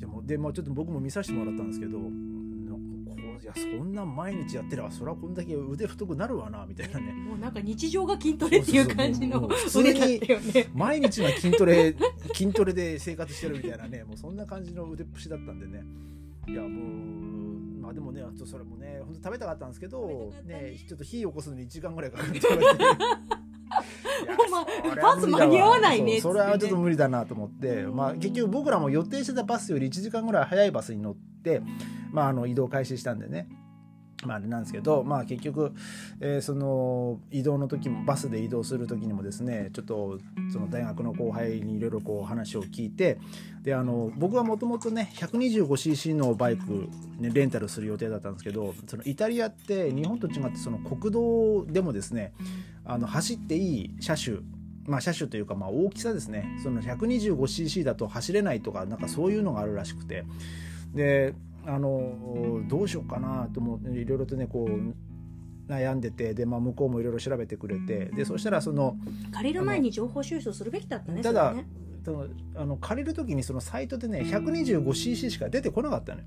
[0.00, 1.98] でもで、まあ、ちょっと僕も見させてもらったんですけど
[3.54, 7.12] やそんな毎日やってればそりゃこんだけ腕太くなるわなみたいなね。
[7.12, 10.70] もうなんか日常が筋トレっていう感じの腕だったよね。
[10.74, 11.94] 毎日が筋トレ
[12.34, 14.04] 筋トレで生活してるみたいなね。
[14.04, 15.84] もうそんな感じの腕っぷしだったんでね。
[16.48, 16.70] いやもう
[17.80, 20.54] まあでもねあとそれもね本当食べたかったんですけどね。
[20.54, 22.40] ねちょっと火起こすのに1時間ぐらいかかって
[25.00, 27.96] バス間に合わないねそれはちょっと無理だなと思って、うん。
[27.96, 31.62] まあ結局僕らも予定してたバスより1時間ぐらい早いバスに乗って、
[32.12, 33.48] まあ、あの移動開始したんでね。
[34.26, 35.72] まあ、あれなんですけど、まあ、結局、
[36.20, 40.18] えーその移動の時もバスで移動する時にもですねちょっと
[40.52, 43.18] その大学の後輩にいろいろこう話を聞いて
[43.62, 52.32] であの僕はもともとね 125cc のバイク、ね、レンタルする予定だったんですけどそのイタリアって日本と違ってその国道でもですね
[52.84, 54.36] あの走っていい車種
[54.86, 56.46] まあ車種というかまあ大きさですね。
[56.62, 60.24] その 125cc だと走れないとかなんかそういうのがあるらしくて。
[60.94, 61.34] で
[61.70, 68.96] あのどうしようかなと思っていろいろとねこう悩んでてで、まあ、向こうもいろいろ調べてくれてでそしたらその
[69.32, 71.66] 借りる前に情報収集するべきだったねただね。
[72.56, 76.26] あの借りる時にそのサイトでね 125cc しか出てこなかったのよ。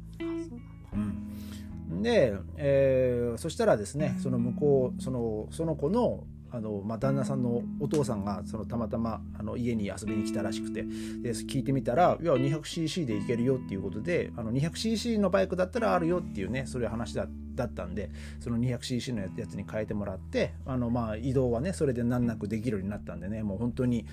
[2.01, 24.05] で、えーそしたらですねその向こうそのその子のあの、まあ、旦那さんのお父さんがそのたまたまあの家に遊びに来たらしくてで聞いてみたら「いや 200cc でいけるよ」っていうことであの 200cc のバイクだったらあるよっていうねそういう話だだったんでその 200cc のやつに変えてもらってあの、まあ、移動はねそれで難なくできるようになったんでねもう本当に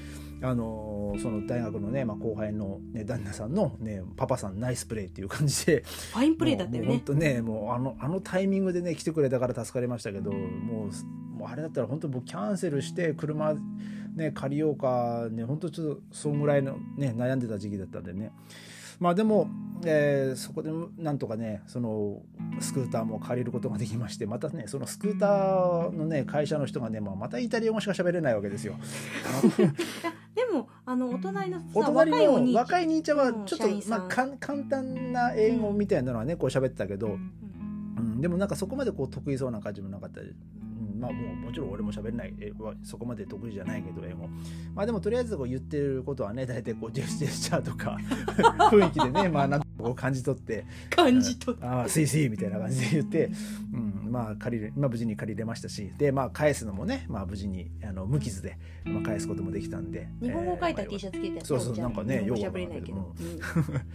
[0.43, 6.89] あのその大学のね、まあ、後輩の、ね、旦那さんの、ね、パパさんナイスプレーっていう感じでファインプレーだったよね。
[6.89, 10.91] 本当ねもうあのあのタイミングでね来てくれたから助かりましたけどもう
[11.41, 13.55] もうあれだったら本当僕キャンセルして車
[14.15, 18.31] ね借りようかね本当ちょっとそんぐらいのね悩んでた時期だったんでね。
[18.99, 19.49] まあでも、
[19.87, 22.21] えーそこでなんとかねその
[22.61, 28.75] スクーターも借りることができましてまたねそのスクーターのね会社の人がね、まあ、またイタリア語しか喋れないわけですよ。
[30.37, 37.33] でもあのお隣のさお隣の若い兄ちゃんはうんちょっと、まあ、かん簡単な英語みたいなのはねこう喋ってたけど、うん。
[37.97, 40.21] うん、でもなんかそこまでこう得意そうな感じもなかった
[41.01, 44.29] まあもうもちろん俺も喋れない英語はそこまで得意じゃないけど英語。
[44.75, 47.97] まあでもとりあえずこう言ってることはね大体こうジェスチャーとか
[48.71, 53.31] 雰囲気でねまあなんとかこう感じ取って感じ取っ「ああスイスイ」みたいな感じで言って、
[53.73, 53.77] う
[54.09, 63.15] ん、まあ借りれ、まあ、無事に借りれましたしでまあ返すのもね、まあ、無事にあの無傷で、まあ、返すこともできたんで日本語書いたえー T シャツ着てたよそうそうなんかねようわからん喋れないけど。
[63.19, 63.81] うん。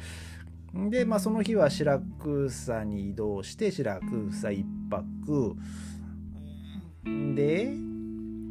[0.90, 5.56] で、まあ、その日は白草に移動して白草一泊
[7.06, 7.66] で？
[7.66, 7.96] うん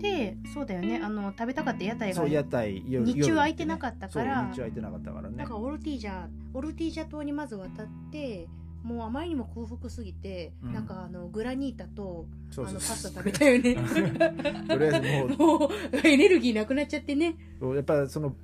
[0.04, 1.00] でそうだよね。
[1.02, 4.36] あの食べたかった屋台がそう屋台夜日中夜空いてなかったから。
[4.36, 5.36] そう日中空いてなかったからね。
[5.36, 8.46] なんかオルティージャオルティージャ島にまず渡って
[8.82, 10.74] もうあまりにも空腹すぎて、うん。
[10.74, 12.66] なんかあのグラニータとそうそう。
[12.66, 13.74] あのパスタそう食べたよね。
[14.68, 15.70] とりあえずもう もう
[16.06, 17.36] エネルギーなくなっちゃってね。
[17.62, 18.36] やっぱその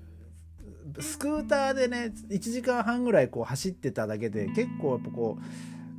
[0.98, 5.42] スクーターでね1時間半ぐらいこう走ってただけで結構やっぱこう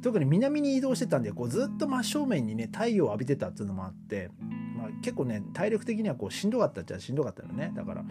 [0.02, 4.30] 特に南に移動してたんでこうずっと真正面にね太陽を浴びてたっていうのもあって、
[4.78, 7.72] まあ、結構ね体力的にはこうしんどかったっちゃしんどかったよね。
[7.76, 8.04] だから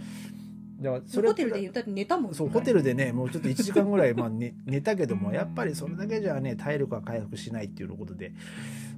[0.81, 8.33] だからそれホテルで言っ寝たもんそうホテルでねもうちょっと1時間ぐらいまあ寝 寝たけどもやっぱりそれだけじゃね体力が回復しないっていうことで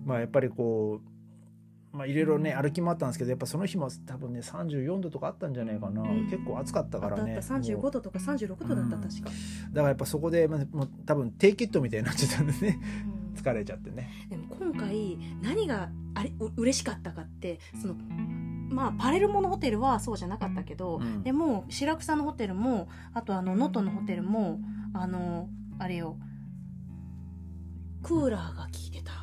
[0.05, 1.22] まあやっぱりこう
[1.93, 6.27] まあいろいろね歩き回ったんですけどやっぱその日も多分ね34度とかあったんじゃないかな、ん。
[6.31, 7.37] 結構暑かったからね。
[7.37, 7.55] あった。
[7.55, 9.03] あった35もう度とか36度だったうん。
[9.03, 9.31] 確か、
[9.73, 12.81] だからやっぱそこでまあもう多分低血糖みたいになっちゃったんでね。
[13.35, 13.39] うん。
[13.39, 14.11] 疲れちゃってね。
[14.31, 17.95] でも今回何があれう嬉しかったかってその
[18.71, 21.23] まあパレルモのホテルはそうじゃなかったけど、うん。
[21.23, 24.61] でも白草のホテルもあとあの能登のホテルも
[24.95, 26.17] あのあれよ
[28.03, 29.22] クーラーが効いてた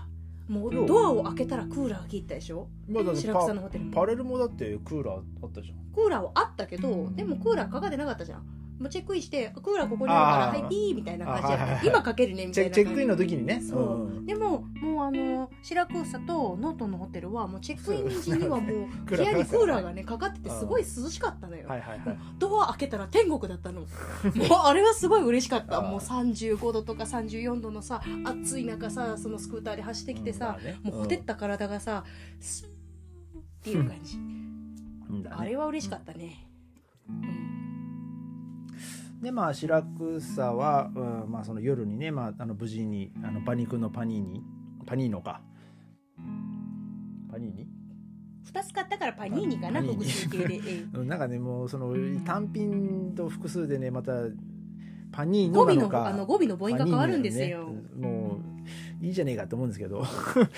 [0.49, 2.67] もうドアを開けたらクーラーが効いてたでしょ？
[2.89, 5.77] まあだ白草のホテルもパレルモだってクーラーあったじゃん。
[5.93, 8.43] クーラーはあったけどでもクーラーかかってなかったじゃん
[8.87, 11.47] チェックインしてクーラーここにあるからはいピーみたいな感じや。
[11.47, 11.87] あはいはいはい。
[11.87, 13.61] 今かけるねみたいなチェチェックインの時にね。
[13.61, 14.25] そう、ん。
[14.25, 22.17] でももうあの白草とノートのホテルはもうチェックイン時にはもう 部屋にクーラーがねかかっててすごい涼しかったのよ、はいはいはい。
[22.37, 23.81] ドア開けたら天国だったの。
[23.81, 23.87] もう
[24.65, 25.81] あれはすごい嬉しかった。
[25.81, 30.79] もう35度とか34度のさ暑い中さそのスクーターで走ってきてさ、うんまあね。
[30.83, 32.03] もうほてった体がさ
[32.39, 32.67] スー
[33.39, 34.39] っていう感じ、ね。
[35.31, 36.47] あれは嬉しかったね、
[37.09, 37.68] うん
[39.21, 39.83] でまあ白
[40.19, 44.41] 草は、うんまあ、その夜にね、まあ、あの無事にあの馬肉のパニーニ
[44.85, 45.41] パニーノか。
[47.31, 47.67] パニーニ
[48.51, 50.59] ？2つ買ったからパニーニかな複数形で、
[51.05, 54.13] なんかねもうその単品と複数でねまた
[55.11, 58.07] パニーノ語尾のなのかあの語尾の母音が変わるんですよ、ね。
[58.07, 58.39] も
[59.01, 60.03] ういいじゃねえかと思うんですけど。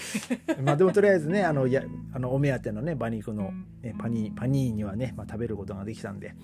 [0.63, 6.36] まあでもとりあえずねあのやあのお目当てのね馬肉の、ね、パニパニーニはね、まあ、食べることができたんで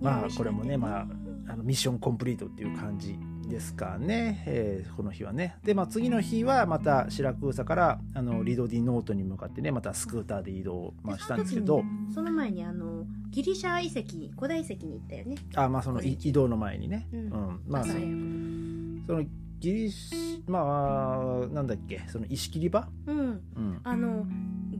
[0.00, 1.06] まあこれもねまあ
[1.48, 5.56] あのミッションコンプリートっていう感じですかね、えーこの日はね。
[5.62, 11.82] でまあ次の日はまた白草からあのリドディノートに向かってねまたスクーターで移動、まあ、したんですけど。
[12.12, 15.36] その前にあのギリシャ遺跡古代遺跡に行ったよね。
[15.54, 17.24] あまあそのい移動の前にね、ううん。
[17.26, 19.24] んまあその
[19.60, 23.18] ギリシまあなんだっけその石切り場、うん。
[23.18, 23.22] う
[23.60, 24.26] ん、あの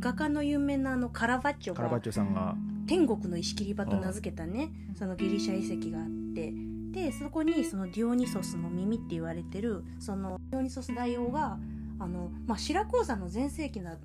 [0.00, 1.76] 画家の有名なあのカラバッチョが。
[1.76, 6.53] カラバッチョさんが天国の石切り場と名付けたねそのギリシャ遺跡があって
[6.92, 11.59] でそこにそのディオニソスの耳って言われてるそのディオニソス大王が
[11.99, 13.96] あの、まあ、シラクーザの全盛期な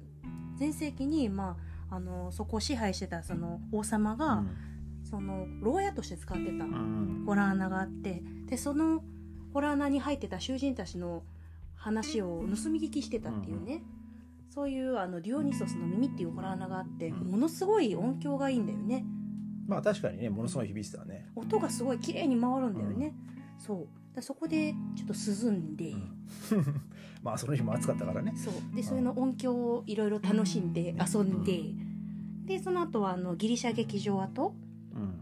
[0.57, 1.57] 全盛期に、ま
[1.89, 4.43] あ、あのそこを支配してたその王様が、
[5.09, 6.71] その牢屋として使ってたうん。
[6.73, 9.03] うんホラー穴があってでその
[9.53, 11.23] ホラー穴に入ってた囚人たちの
[11.75, 13.81] 話を盗み聞きしてたっていうね、
[14.53, 17.31] そういうあのディオニソスの耳っていうホラー穴があってうん。
[17.31, 19.05] ものすごい音響がいいんだよね。
[19.65, 23.15] まあ確かにねものすごい響いてたね、音がすごい綺麗に回るんだよね、
[23.57, 23.87] そう。
[24.13, 25.93] だそこでちょっと涼んで、
[27.23, 28.33] まあその日も暑かったからね。
[28.35, 28.75] そう。
[28.75, 31.61] でそれの音響をいろいろ楽しんで遊んで、
[32.43, 34.53] でその後はあのギリシャ劇場跡
[34.93, 35.21] うん。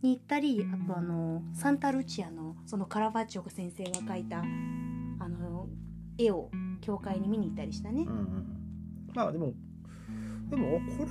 [0.00, 4.44] に行ったりあとあのサンタルチアのそのカラバッチョ先生が描いた
[5.18, 5.68] あの
[6.16, 8.02] 絵を教会に見に行ったりしたね。
[8.02, 8.57] うん、うん
[9.14, 9.52] まあでも
[10.50, 11.10] でもこれ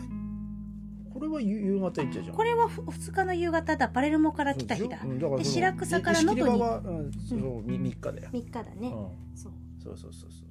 [1.14, 2.36] これは夕夕方行っちゃうじゃん。
[2.36, 3.90] これはふ2日の夕方だ。
[3.90, 5.00] パレルモから来た日だ。
[5.38, 6.60] で白草から能登に。
[6.62, 8.92] はうんそうみ三日だよ、3日だね、うん。
[9.36, 9.54] そう。
[9.84, 10.48] そうそうそう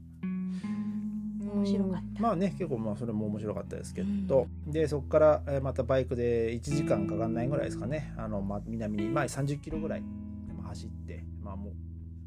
[1.57, 8.13] 面白かっうんまあね結構まあそれも面白かったですけど、でそこからえーまたバイクで1時間かかんないぐらいですかね。
[8.17, 11.73] あの、まあ、南に、まあ、30キロぐらいまあ走って、まあもう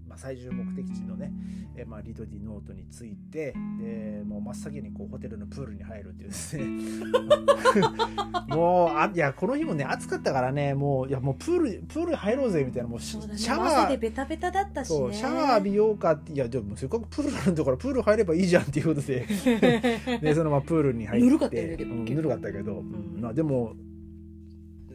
[0.10, 1.32] まあ、最終目的地のね、
[1.76, 6.66] えーまあ、リドディノートに着いてでもう真っ先にこうホテルのプールに入るっていうですね。
[8.50, 15.14] もうあいやこの日もね暑かったからねもういやもうプールプール入ろうぜみたいなもうシャワ朝でーベタベタだったしね。
[15.14, 19.28] シャワー浴びようかっていやでもせっかくプールなんだからプール入ればいいじゃんっていうことで。
[20.22, 21.28] でそのままプールに入って。
[21.28, 23.22] ぬるかったよねでもうんぬるかったけど、ん。
[23.22, 23.76] まあでも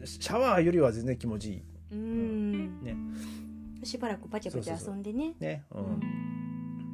[0.03, 1.63] シャワーよりは全然気持ちいい
[3.85, 5.35] しばらくパチャパチャ遊んでね。
[5.39, 6.01] ね、ううんん、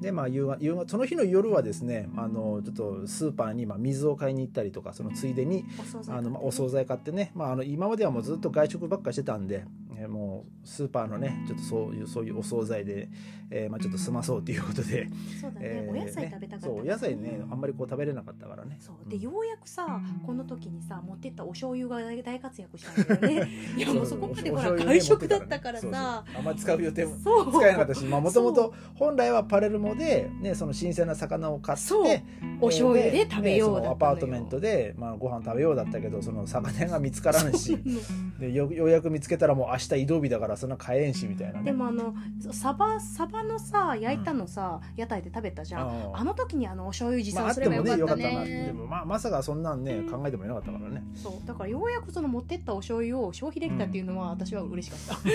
[0.02, 9.66] でまあ夕方その日の夜はですねあのちょっとスーパーにまあ水を買いに行ったりとかそのついでにお惣菜あのまあお惣菜買ってね、まあ、あの今まではもうずっと外食ばっかりしてたんで、
[9.98, 13.10] えーものスーパーのねちょっとそういうそういうお惣菜で、
[13.50, 15.08] えーまあ、ちょっと済まそうということで、
[15.40, 18.78] そうだね、えーお野菜食べたかったそうお野菜ねあんまりこう食べれなかったからね。
[18.80, 19.10] そう。
[19.10, 23.50] でようやくさこの時にさ持ってったお醤油が大大活躍したんだよね。
[23.78, 26.24] いやもうそこまでほら外食だったからさ。
[26.36, 27.52] あんまり使う予定もそう。
[27.52, 32.22] 使えなかったしもともと本来はパレルモで、ね、その新鮮な魚を買ってそう。
[32.62, 33.96] お醤油で食べようだったのよ。
[33.96, 37.78] パートメントで、まあ、ご飯食べようだったけどその魚屋が見つからんし
[38.40, 41.66] でよようやく見つけたらもう明日移動日だからそんな買えんしみたいなね。
[41.66, 42.14] でもあの
[42.52, 45.88] サバサバのさ焼いたのさ、屋台で食べたじゃん。
[45.88, 48.24] ああの時にあのお醤油持参すってもればよかっね。
[48.24, 48.66] よかったな。
[48.68, 51.04] でもまあまさかそんなんね考えてもいなかったからね。
[51.16, 51.48] そう。
[51.48, 55.32] だからようやくその持ってったお醤油を消費できたっていうのは私は嬉しかった、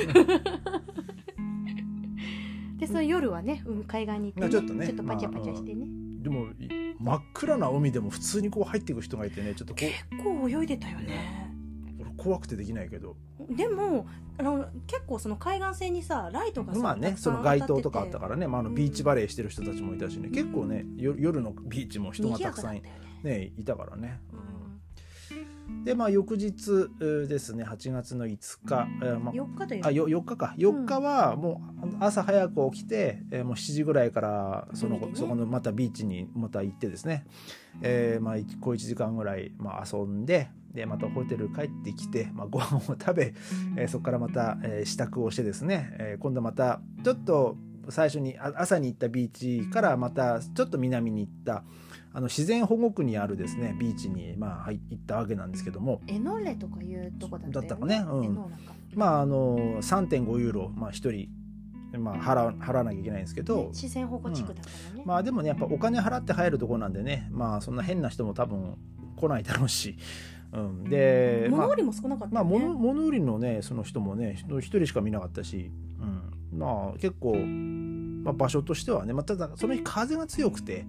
[2.77, 4.87] でその夜はね、うん、海岸に行って、まあちょっとね。
[4.87, 5.87] ちょっとパチャパチャしてね、
[6.21, 6.69] でもい
[6.99, 11.53] 真っ暗な海でも普通にこう入っていく人がいてねちょっとこ結構泳いでたよね。
[12.17, 13.17] 怖くてできないけど。
[13.51, 14.07] でも
[14.39, 20.29] あの結構その海岸線にさライトがさまあねその街灯とかあった当からね、まあ、あのビーチバレーしてる人たちもいたしね。
[20.29, 22.83] 結構ねよ夜のビーチも人がたくさんね。
[23.23, 24.21] ね、いたからね。
[24.33, 24.56] うん
[25.85, 28.37] でまあ翌日えーですね8月の5
[28.67, 30.55] 日、えーま4日というあよ4日か。
[30.59, 35.11] 4日はもう朝早く起きて、えーもう7時ぐらいからその、ね。
[35.15, 37.25] そこのまたビーチにまた行ってですね、
[37.83, 43.35] えーまあ、小1時間ぐらい、まあ、遊んででまたホテル帰ってきて、まあ、ご飯を食べ、
[43.77, 47.57] えーそこからまた、えー支度をしてですね、えー今度またちょっと
[47.89, 51.63] 最初にあ朝に行ったビーチからまたちょっと南に行った
[52.17, 56.01] あの自然保護区にあるですねビーチに、まあ、入行ったわけなんですけども。
[56.07, 57.61] エノレとかいうとこだったよね？
[57.61, 58.39] だったかねうん。
[58.95, 61.29] まああの3.5ユーロ、まあ、1人、
[62.01, 68.79] まあ、払わ払わなきゃいけないんですけど、ね自然保護地区だからね、まあでもねやっぱお金払って入るとこなんでねまあそんな変な人も多分
[69.17, 69.99] 来ないだろうし、
[70.55, 75.71] うん、でまあ物売りも少なかったまあ物物売りのねその人もね1人しか見なかったし、
[76.53, 80.87] うん、まあ結構、まあ、場所としてはね、まあ、ただその日風が強くて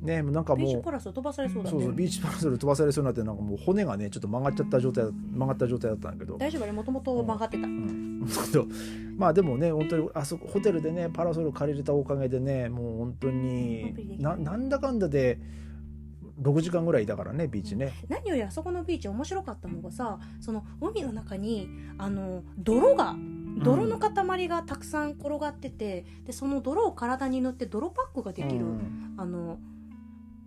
[0.00, 1.70] ねなんかビーチもうパラス飛ばされそうだね。
[1.70, 6.38] そうそうビーチパラソル飛ばされそうになってなんかもう骨がねちょっと曲がっちゃった状態曲がった状態だったんだけど。
[6.38, 8.68] 大丈夫あれもともと曲がってた、うん、そう
[9.16, 15.38] まあでもね本当にあそこホテルでねパラソル借りれたおかげでねもう本当にななんだかんだで
[16.40, 17.92] 6時間ぐらいいたからねビーチね。
[18.08, 23.14] 何よりあそこのビーチ面白かったのがさその海の中にあの泥が
[23.62, 29.14] 泥の塊がたくさん転がってて、でその泥を体に塗って泥パックができる、うん。
[29.18, 29.58] あの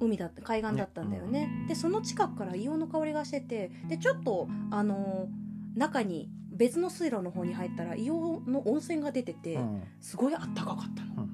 [0.04, 1.50] 海だった海岸だったんだよね。
[1.68, 5.28] でその近くから硫黄の香りがしててでちょっとあの
[5.76, 9.84] 中に別の水路の方に入ったら硫黄の温泉が出てて、うん。
[10.00, 11.24] すごいあったかかったの。
[11.24, 11.30] うん。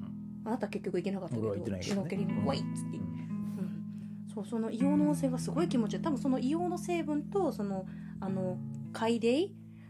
[0.45, 4.27] あなた結局行けなかったけどシュノーケリングいっつって、うん。
[4.33, 6.01] そうその硫黄の温泉がすごい気持ちいい。
[6.01, 7.85] 多分その硫黄の成分とその
[8.21, 8.57] あの
[8.93, 9.49] 海泥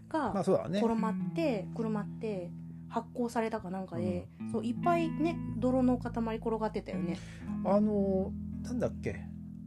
[0.09, 2.51] が転まってくるまって
[2.89, 7.19] 発酵されたかなんかで、そういっぱいね泥の塊転がってたよね。
[7.65, 8.31] あの
[8.69, 9.15] なんだっけ？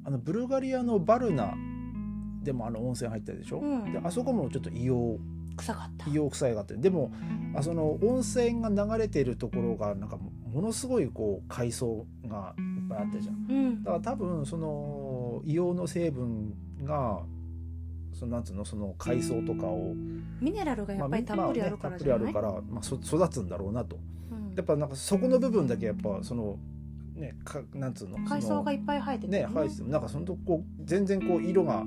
[0.05, 1.55] あのブルガリアのバルナ
[2.43, 3.93] でもあの温泉入ったでしょ、うん。
[3.93, 5.19] であそこもちょっと硫
[5.57, 6.07] 臭かった。
[6.07, 6.77] 黄硫黄臭いがあって。
[6.77, 7.13] でも
[7.55, 13.47] あその温泉が流れてるところがなんかものすごいこう海藻がいっぱいあったじゃん。
[13.49, 13.83] うん。
[13.85, 17.21] だから多分その硫黄の成分が
[18.13, 18.65] そのなんつうの？
[18.65, 19.95] その海藻とかを
[20.41, 23.99] ミネラルがやっぱりたっぷりあるからじゃない、まあねたっぷりあるから、まあ、そ育つんだろうなと。
[24.33, 24.55] うん。
[24.57, 26.59] やっぱなんかそこの部分だけやっぱその
[27.15, 29.47] ねかなんつうの海藻がいっぱい生えててね。
[29.49, 31.85] 生えててもなんかそのとこ全然こう色が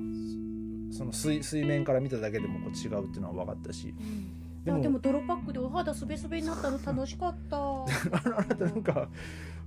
[0.92, 3.88] その水水面から見ただけでもこう違うっていうのは分かったし。
[3.88, 4.64] うん。
[4.64, 7.56] でもあでも泥パックでお肌すべすべになったの楽しかった。
[7.60, 9.08] あなたなんか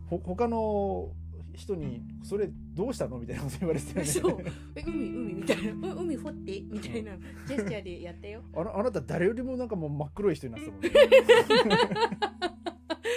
[0.10, 1.10] ほ他の
[1.54, 4.12] 人に「それどうしたの?」みたいなこと言われてたよね。
[4.12, 4.38] そう
[4.76, 5.94] え海海みたいな。
[5.94, 6.62] う海掘って？
[6.62, 7.12] みたいな
[7.48, 8.42] ジェスチャーでやったよ。
[8.56, 10.90] あなあなた誰よりもなんかもう真っ黒い人になってたもんね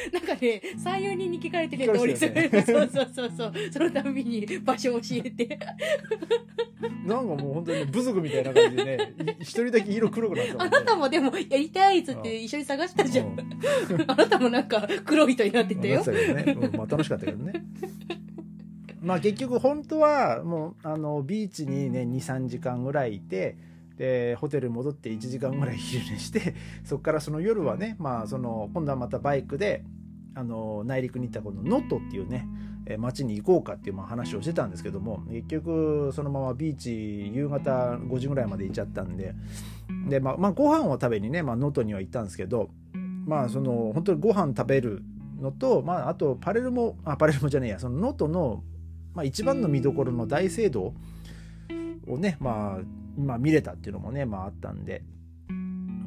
[0.12, 3.52] なんかね34人に聞かれてね通りするそうそうそうそう。
[3.70, 5.58] そのたびに 場所を教えて。
[7.06, 10.76] なんかもう本当にね部族みたいな感じでねい一人だけ色黒くなってたもんね。
[10.76, 14.04] あなたもでもやりたいっつって一緒に探したじゃん、うん。
[14.06, 16.02] あなたもなんか黒い人になってたよ。
[16.06, 17.52] うんまあ、楽しかったけどね。
[19.00, 23.56] まあ結局本当はもうあのビーチにね23時間ぐらいいて
[24.02, 29.84] でホテル戻って1時間ぐらい昼寝して そこからその夜はね、まあ、その今度はまたバイクで
[30.34, 32.48] あの内陸に行ったこの能登っていうね
[32.98, 39.36] 町に行こうかっていうまあ話をしてたんですけども結局そのままビーチ夕方5時ぐらいまで行っちゃったんで
[40.08, 42.70] で、まあ、まあご飯を食べにねまあ能登には行ったんですけど
[43.24, 45.04] まあその本当にご飯食べる
[45.40, 48.64] のと、まあ、あとパレルモあパレルモじゃねえやその能登の、
[49.14, 50.92] まあ、一番の見どころの大聖堂
[52.08, 55.02] をね、まあ、まあ見れたっていうのもね、まあ、あったんで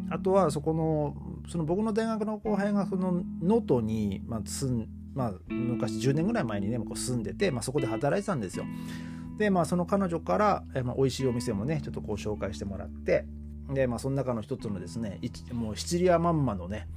[0.10, 1.16] あとはそこの
[1.50, 8.66] その僕の大学の後輩がその能登に、まあ住んまあ、昔10年ぐらい前にねこう住んでて、まあ、そこで働いてたんですよ。
[9.38, 13.26] でまあその彼女から、えまあ、美味しいお店もねちょっとこう紹介してもらって
[13.74, 15.20] でまあその中の一つのですね
[15.52, 16.88] もうシチリアまんまのね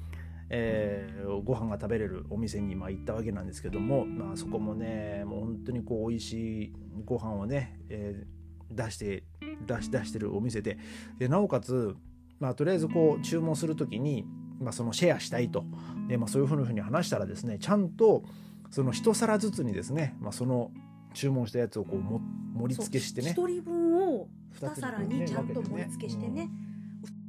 [0.51, 6.73] えー、ご飯が食べれるお店にまあ行ったわけなんですけども、まあ、そこもねもう本当にこう美味しい
[7.05, 8.27] ご飯をね、え
[8.71, 9.25] 出して
[9.67, 10.79] 出し出してるお店で。
[11.19, 11.97] でなおかつ、
[12.41, 14.25] まあ、とりあえずこう注文する時に、
[14.61, 15.65] まあ、そのシェアしたいと。
[16.09, 18.23] で、まあ、そういうふうに話したらですねちゃんと
[18.71, 20.71] その一皿ずつにですね、まあ、その
[21.15, 22.21] 注文したやつをこうも
[22.55, 23.33] 盛り付けしてね。
[23.35, 26.51] そう一人分を二つに二皿にちゃんと盛り付けしてね。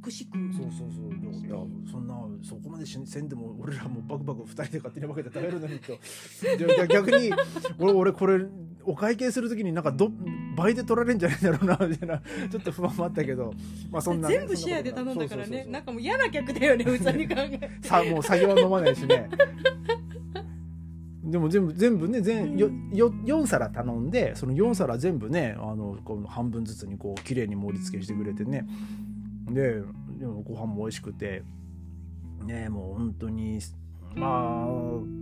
[0.02, 1.46] 美しくそうそうそう。
[1.46, 1.56] いや
[1.90, 5.98] そんなそこまでしせんでも俺らもバクバク2人で勝手に分けて食べるのにと。
[6.56, 7.32] で逆に
[7.78, 8.46] 俺俺これ
[8.84, 10.10] お会計する時になんかど
[10.56, 13.52] 倍で取られるんじゃないだろうな みたいなちょっと不安もあったけど、
[13.90, 15.66] まあ、そんなね、全部シェアで頼んだからね。
[15.70, 19.28] なんかもう嫌な客だよね普通に考えてさ もう酒は飲まないしね。
[21.22, 28.66] でも全部全部ね全よよ4皿頼んでその4皿全部ねあのこの半分ずつにこう綺麗に盛り付けしてくれてね。
[29.48, 29.82] で
[30.18, 31.42] でもご飯も美味しくて。
[32.46, 33.58] ねもう本当に
[34.14, 35.19] まあい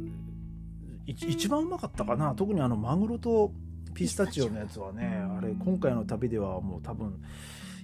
[1.13, 2.35] 一番うまかったかな。
[2.35, 3.53] 特にあのマグロと
[3.95, 5.07] ピスタチオのやつはね
[5.39, 7.21] あれ今回の旅ではもう多分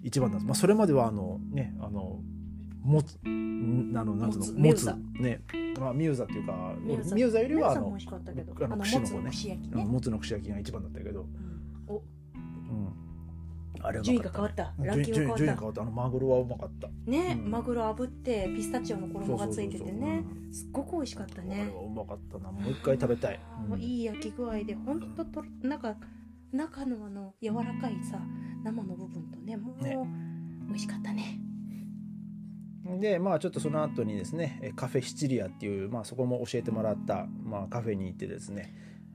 [0.03, 2.21] 一番なんです、まあ、それまではあのねあの
[2.83, 4.85] もつんあのなんつうのもつ
[5.19, 5.41] ね。
[5.81, 7.41] まあミューザっていうかミューザ。
[7.41, 11.29] よりはあのあのもつの串焼きうんねもつの串焼きが一番だったけど、うん。
[11.87, 12.03] おうん、
[13.85, 14.73] あれう順位が変わった。
[14.79, 15.83] ね、ランキング変わった順位順位変わった。
[15.83, 16.89] あのマグロはうまかった。
[17.11, 17.51] ね、うん。
[17.51, 20.25] マグロ炙ってピスタチオの衣がついててね。
[20.53, 22.51] すっごく美味しかったあれはねうまかったな。
[22.51, 23.81] もう一回食べたい、うん。
[23.81, 25.97] いい焼き具合でほんととなんか
[26.53, 28.19] 中のあの柔らかいさ
[28.65, 29.99] 生の部分とねもうね
[30.69, 31.41] 美味しかったね。
[33.01, 38.75] でまあちょっとその後にですねえカフェシチリアっていう、まあ、そこも教えてもらった、まあ、カフェに行ってですね。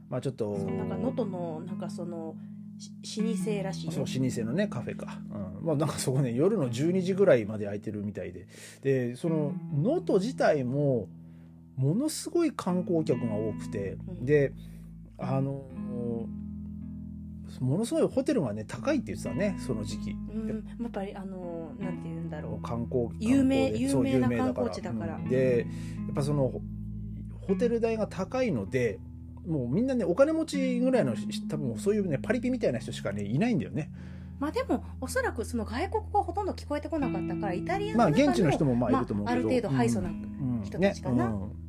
[0.09, 5.19] まあちょっとなんか能登のなんかそのし老舗らしいそうね老舗のねカフェか、
[5.59, 8.47] うん、まあなんかそこね夜の12時ぐらいまで空いてるみたいで。
[8.81, 11.09] でその能登自体も
[11.75, 14.25] ものすごい観光客が多くて、うん。
[14.25, 14.53] で
[15.17, 15.65] あの
[17.59, 20.11] ものすごいホテルがね高いって言ってたねその時期。
[20.11, 20.47] うん。
[20.47, 25.15] やっぱりあのなんて言うんだろ観光有名有名な有観光地だから。
[25.15, 25.27] うん。
[25.27, 25.65] で
[26.07, 26.61] やっぱその
[27.47, 28.99] ホテル代が高いので
[29.49, 31.15] もうみんなねお金持ちぐらいの
[31.49, 33.91] 多分そういうねパリピみたいな人しかねいないんだよね。
[34.37, 41.25] うまあでもおそらくその外国語はほとんど聞こえてこなかったからイタリアまあの中の現地の人もまあいまると思うけど、ある程度ハイソなうん人たちかな。
[41.25, 41.31] ね。
[41.31, 41.68] うん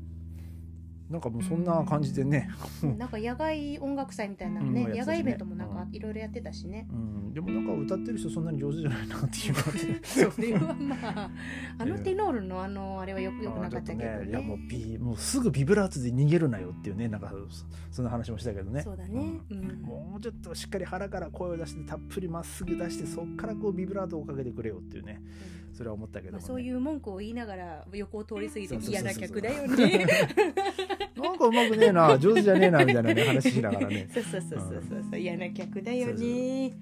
[1.10, 2.48] なんかもうそんな感じでね、
[2.96, 11.30] なんか野外音楽祭みたいなのね、野外イベントもなんかいろいろやってたしね、うん、でもなんか歌ってる人そんなに上手じゃないなっていう感じ それはまあ
[11.78, 14.28] あのテノールのあのあれはよくよくなかったけどね。
[14.28, 18.82] いやもうビもうすぐビブラートで逃げるなよっていうねなんかそそんな話もしたけどね。
[18.82, 19.40] そうだね、
[19.82, 25.20] もうちょっとしっかり腹から声を出してたっぷりまっすぐ出してそっからこうビブラートをかけてくれよっていうね。
[25.72, 30.06] それは思ったけどそういう文句を言いながら横を通り過ぎて嫌な客だよね
[31.20, 34.08] なんかうまくねえな 上手じゃねえなみたいなね話しながらね。
[34.12, 36.72] そうそうそうそうそうそう嫌な客だよね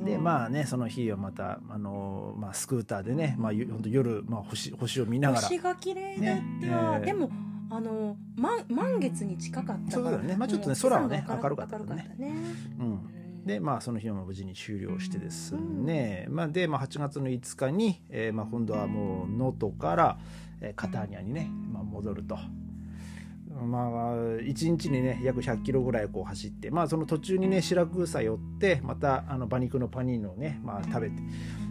[0.00, 5.42] でまあねその日はまたあの、まあ、スクーターでね、まあ、ゆほんと夜、まあ、星星を見ながら。
[5.42, 6.42] 星が綺麗だった、ね。
[6.62, 7.30] えーでも
[7.70, 9.90] あの満満月に近かったから。
[9.90, 10.36] そうだよね。
[10.36, 12.14] まあちょっとねもう空はね空明るかったね。
[12.18, 12.34] ね
[12.78, 13.46] うんうん。
[13.46, 20.18] でまあその日は無事に終了してですね、まあ、で、まあ、8月の5日に、えーまあ、今度はもう能登から、
[20.60, 22.38] えーカターニャにね、まあ、戻ると。
[23.54, 31.22] まあ、1日にね約100キロぐらいこう走って、まあ、その途中にねシラクーサ寄ってまたあの馬肉のパニーノをね、まあ、食べて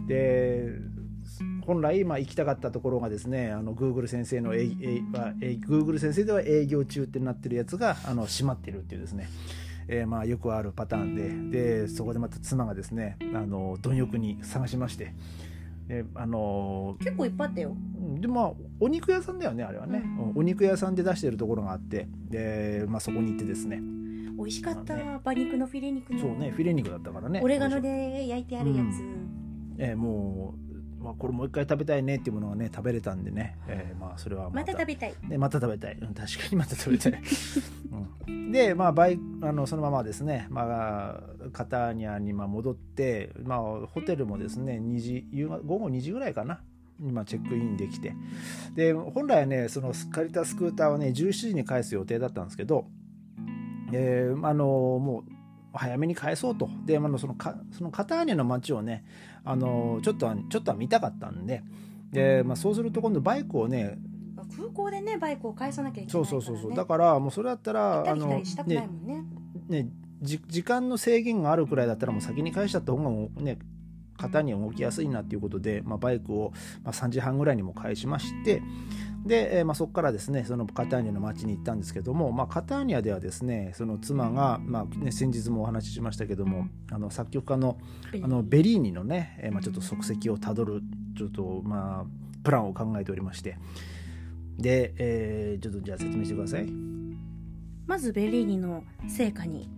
[0.06, 0.68] で
[1.66, 9.28] 本来、まあ、行きたかったところがですねあの Google 先生のえいえいまあえい Google 先生では営業中ってなってるやつがあの閉まってるっていうですね。
[9.86, 15.12] えーまあよくあるパターンででそこでまた妻がですねあの貪欲に探しまして
[15.86, 17.70] であの結構いっぱいあったよ。
[17.70, 20.30] うんでまあお肉屋さんだよねあれはね、うん。
[20.30, 22.08] うんお肉屋さんで出してるところがあって。
[22.28, 23.80] で、まあ、そこに行ってですね。
[24.36, 25.20] 美味しかった、まあね。
[25.22, 27.40] 馬肉のフィレ肉のそうねフィレ肉だったからね。
[27.42, 29.02] オレガノで焼いてあるやつ、
[29.78, 30.54] えーも
[31.00, 35.14] う、まあ、これもう一回食べたいねっていうものがね食べれたんでね、えーまあそれはまた食べたい。
[35.28, 37.12] ね、また食べたい、うん、確かにまた食べたい、
[37.92, 38.23] うん、
[38.54, 41.20] でまあバイあのそのままですね、まあ、
[41.52, 46.60] カターニャにまあ戻って、まあ、ホテルもですね2時夕方午後2時ぐらいかな
[47.04, 48.14] 今チェックインできて。
[48.76, 52.86] で本来はねその借りたスクーターをね17時に返す予定だったんですけど、
[53.92, 55.32] えーあのもう
[55.76, 56.70] 早めに返そうと。
[56.86, 59.04] で、まあ、そのかそのカターニャの街をね
[59.44, 61.64] あのちょっとはちょっとは見たかったんで
[62.12, 63.98] で、まあ、そうすると今度バイクをね
[64.56, 66.76] 空港でねバイクを返さなきゃいけそないから、ね、うそうそうそう。
[66.76, 69.24] だからもうそれだったら行ったり来たのたくないねもんね。
[69.68, 69.88] ね
[70.22, 73.58] じ時間の制限があるくらいだったらもう先に返しちゃった方がもうね
[74.16, 78.62] 型に動きやすいなっていうことで、まあ、バイクを、まあ、3時半ぐらいにも返しまして
[79.26, 87.78] で、えーまあ、そこからですねそのカターニャの町に行ったんですけども、まあ、カターニャではですねその妻が、まあね、先日もお話ししましたけどもあの作曲家の
[88.22, 90.82] あのベリーニのね、えーまあ、ちょっと足跡をたどる
[91.16, 92.04] ちょっとまあ
[92.44, 93.56] プランを考えておりまして
[94.58, 96.66] で、えーちょっとじゃあ説明してください。
[97.86, 99.68] まずベリーニの聖火に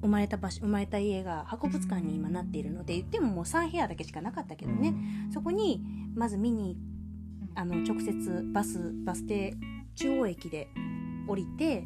[0.00, 4.94] 生まれた場所生まれた家が博物館に今なっているので言ってももう3部屋だけしかなかったけどね、
[5.32, 5.80] そこに
[6.14, 6.76] まず見に
[7.54, 9.54] あの直接バスバス停
[9.94, 10.68] 中央駅で
[11.28, 11.84] 降りて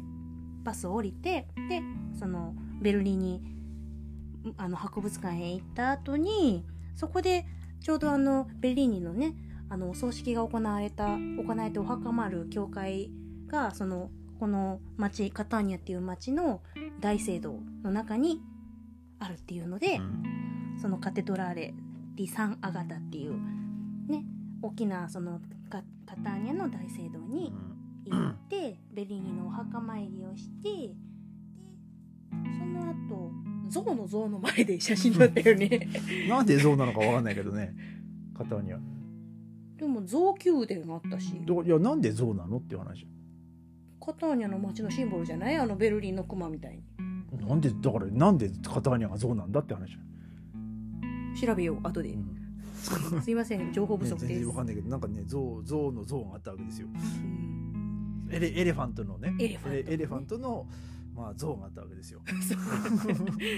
[0.63, 1.81] バスを降りてで
[2.17, 3.41] そのベルリンに
[4.57, 6.65] あの博物館へ行った後に
[6.95, 7.45] そこで
[7.81, 9.33] ちょうどあのベルリーニのね
[9.69, 13.11] あのお葬式が行われた行われてお墓参る教会
[13.47, 14.09] がその
[14.39, 16.61] この町カターニャっていう町の
[16.99, 18.41] 大聖堂の中に
[19.19, 20.23] あるっていうので、うん。
[20.79, 21.73] そのカテドラーレ・
[22.15, 23.33] ディ・サン・アガタっていう
[24.07, 24.23] ね
[24.61, 27.51] 大きなそのカカターニャの大聖堂に
[28.05, 30.93] 行って、ベリーニのお墓参りをしてで
[32.57, 33.31] その後
[33.69, 35.89] ゾウの像の前で写真撮ったよね。
[36.29, 37.73] なんで象なのかわかんないけどね
[38.37, 38.77] カターニャ
[39.77, 41.33] でも象宮殿があったし。
[41.45, 43.07] どいやなんで象なのっていう話。
[44.03, 46.83] カターニャの街のシンボルじゃないあのベルリンのクマみたいに。
[47.47, 49.97] なんでだからなんでカターニャが象なんだって話、
[51.39, 53.21] 調べよう後で、うん。
[53.21, 56.87] すいません 情報不ね足です、全然わかんないけどなんかね象象の像があったわけですよ。
[56.87, 58.29] うん。
[58.31, 59.35] エレエレファントのね。
[59.39, 59.79] エレファントのね。
[59.79, 60.67] エレエレファントの
[61.17, 62.21] まあ像があったわけですよ。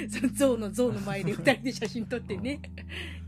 [0.10, 2.62] その 象の象の前で二人で写真撮ってね。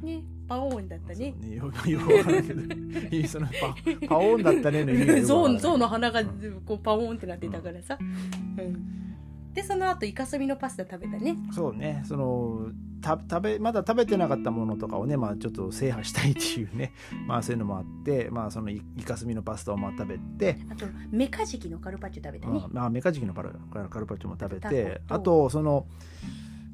[0.01, 1.34] ねパオーンだったね。
[1.41, 6.23] ねよくよくわからんけどパ パオーンだったねの意味がよくわから象の鼻が
[6.65, 11.36] こうパオーンってなってたからさ、うん、でその後イカスミのパスタ食べたね。
[11.51, 16.93] そうねそのた食べまだ食べてなかったものとかをね、まあ、ちょっと制覇したいっていうね、
[17.28, 22.54] まあ、そういうのもあって、まあ、そのイイカスミのパスタをまあ食べて、あとメカジキのカルパッチョ食べたね。
[22.54, 25.88] まあまあ、メカジキのカルカルパッチョも食べタてあとその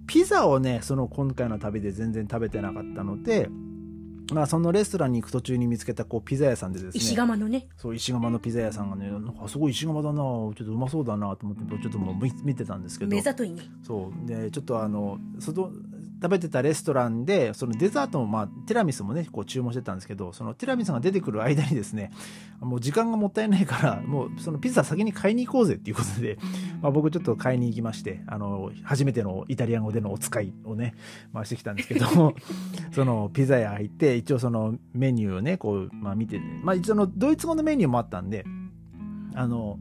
[0.07, 3.49] ピザをねその今回の旅で全然食べてなかったので、
[4.33, 7.03] まあ、そのレストランに行く途中に見つけたこうピザ屋さんでですね。
[7.03, 7.67] 石窯のね。
[7.77, 13.11] そう石窯のピザ屋さんがねなんかすごい石窯だなちょっとうまそうだなと思ってちょっともう見見てたんですけど。
[13.11, 13.63] 目ざといね。
[13.83, 14.27] そう。
[14.27, 15.71] でちょっとあの外
[16.21, 22.11] 食べてたレストランでそのデザートも、まあ、ティラミスもねこう注文してたんですけどそのティラミスが出てくる間にですね
[22.59, 26.37] もう時間がもったいないからもうそのピザ先に買いに行こうぜっていうことで、
[26.81, 30.95] まあ、僕ちょっと買いに行きましてあの初めてのイタリア語でのお使いをね
[31.33, 32.05] 回してきたんですけど
[32.91, 38.43] そのピザ屋入って一応そのメニューをねこう、まあ、見て、まあ、一応のドイツ語のメニューもあったんで
[39.35, 39.79] あの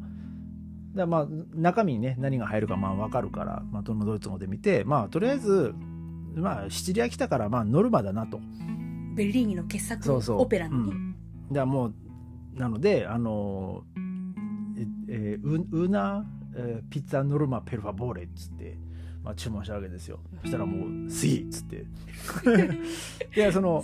[0.95, 5.75] だまあ中身にね何が入るかまあ分かるから、まあ、どのドイツ語で見てまあとりあえず
[6.37, 8.41] まあシチリア来たからまあノルマだなと。
[9.17, 10.41] ベルリーニの傑作そうそう。
[10.43, 11.17] オペラのね、うん。
[11.53, 11.95] だもう
[12.55, 13.85] なのであの
[14.77, 18.77] ええーウウナ、えーピッツァノルマペルファボーレっつって、
[19.23, 20.21] まあ、注文したわけですよ。
[20.43, 21.87] そしたらもう「スイ!」っつって。
[23.35, 23.83] いやその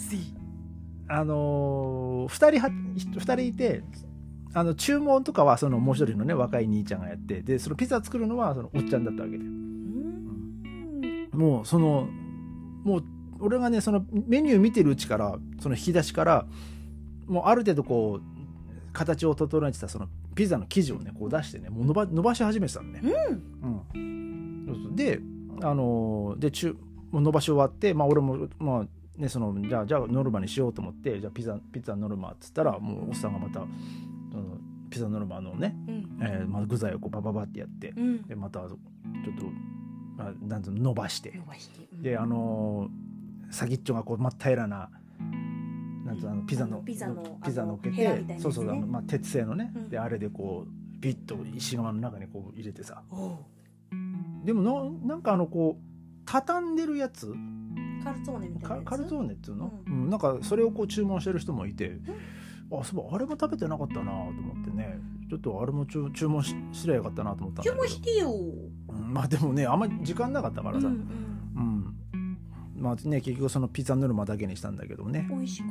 [1.08, 3.82] あのー、2人は2人いて
[4.54, 9.44] あの注文とかはそのもう一人のね若い兄ちゃんがやってでそのピザ作るのはそのおっちゃんだったわけで。
[9.44, 11.28] うん。
[11.32, 12.08] もうその
[12.82, 13.04] もう
[13.40, 16.46] 俺がねそのメニュー見てるうちからその引き出しから
[17.26, 23.00] もうある程度こう形を整えてたそのピザの生地をねこう出してねもう伸ば伸ばし始めてたのね。
[23.02, 24.66] うん。
[24.66, 25.20] そうそうで
[25.62, 26.76] あのーで中
[27.10, 33.60] もう伸ばし終わってまあ俺もまあねそのじゃあじゃあノルマにしようと思ってじゃあピザピザノルマっつったらもうおっさんがまた、
[34.30, 34.56] その
[34.88, 36.18] ピザノルマのね、うん。
[36.22, 38.22] えーまあ、具材をこうバババってやってうん。
[38.22, 39.44] でまたちょっと
[40.28, 41.30] あなん伸ばして。
[41.92, 42.02] うん。
[42.02, 43.12] であのー
[43.52, 44.88] 先っちょがこう真っ平らな
[46.06, 48.36] なんていうのあのピザのピザのピザのっけあのヘラみたいなやつね。
[48.36, 49.88] てそうそうあの、まあ、鉄製のね、うん。
[49.90, 53.02] であれでこうビッと石窯の中にこう入れてさ。
[54.42, 54.62] でも
[55.02, 55.82] ななんかあのこう
[56.24, 57.30] 畳んでるやつ？
[58.02, 60.08] カルツォーネみたいなカカルツォーネっていうの、ううん。
[60.08, 61.98] なんかそれをこう注文してる人もいて、
[62.72, 64.98] あそうあれも食べてなかったなと思ってね。
[65.28, 67.82] ちょっとあれも注注文しすりゃよかったなと思ったんだ注けど。
[67.82, 68.32] 文してよ。
[68.32, 70.94] うんまあでもねあんまり時間なかったからさ、うん
[71.56, 72.38] うん。
[72.76, 75.28] まあね結局そのピザノルマだけにしたんだけどね。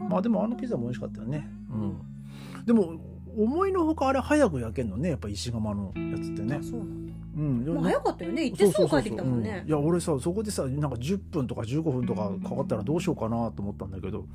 [0.09, 1.47] まあでもあのピザも美味しかったよね。
[1.69, 2.65] うん。
[2.65, 2.99] でも
[3.37, 6.59] 思いのほかあれ早く焼けんのねやっぱ石窯のやつってね。
[6.61, 8.45] うなんもまあ早かったよね。
[8.45, 9.61] 行ってすぐ帰ってきたもんね。
[9.63, 9.69] うん。
[9.69, 14.25] いや俺さそこでさなんか10分とか15分とかかかったらどうしようかなと思ったんだけど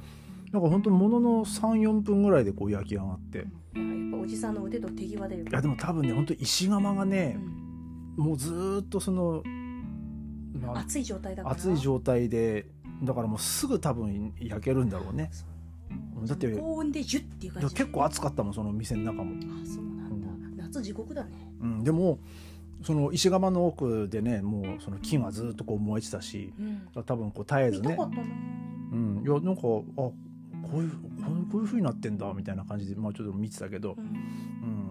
[0.52, 3.38] なんか本当ものの34分ぐらいでこう焼き上がって。
[3.38, 3.40] い
[3.78, 7.65] ややっぱおじさんの腕と手際だよいやでも多分ね本当石窯がねう、ん
[8.16, 9.42] もうずーっとその、
[10.60, 11.54] まあ熱い状態だから？
[11.54, 12.66] 熱い状態で
[13.02, 15.30] だからもうすぐ多分焼けるんだろうね。
[16.24, 17.74] だって高温でジュッっていう感じ？
[17.74, 20.64] 結構暑かったもんその店の中も、あそうなんだ。
[20.64, 21.52] 夏地獄だね。
[21.60, 22.18] うん、でも
[22.82, 27.04] その石窯の奥でねもうその木がずっとこう燃えてたしうん。
[27.04, 27.90] 多分こう絶えずね。
[27.90, 28.22] 見たかったな
[28.92, 30.14] うん、いやなんかあこ
[30.74, 30.98] ういうこ
[31.28, 33.92] うこういう風になってんだみたいな感じで、まあ、ちょっと見てたけど。
[33.92, 34.04] う、ん。
[34.04, 34.85] うん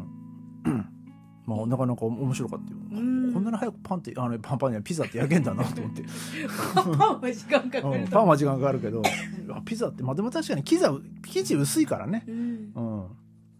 [1.45, 3.33] まあなかなか面白かったよ、うん。
[3.33, 6.03] こんなに早くパンってあのパンパンにはピザって焼けんだなと思って、
[6.73, 8.03] パンは時間かかるう。
[8.05, 9.01] ん、パンは時間かかるけど
[9.51, 10.81] あピザってまあでも確かに生地
[11.27, 12.71] 生地薄いからね、うん。
[12.75, 13.07] うん、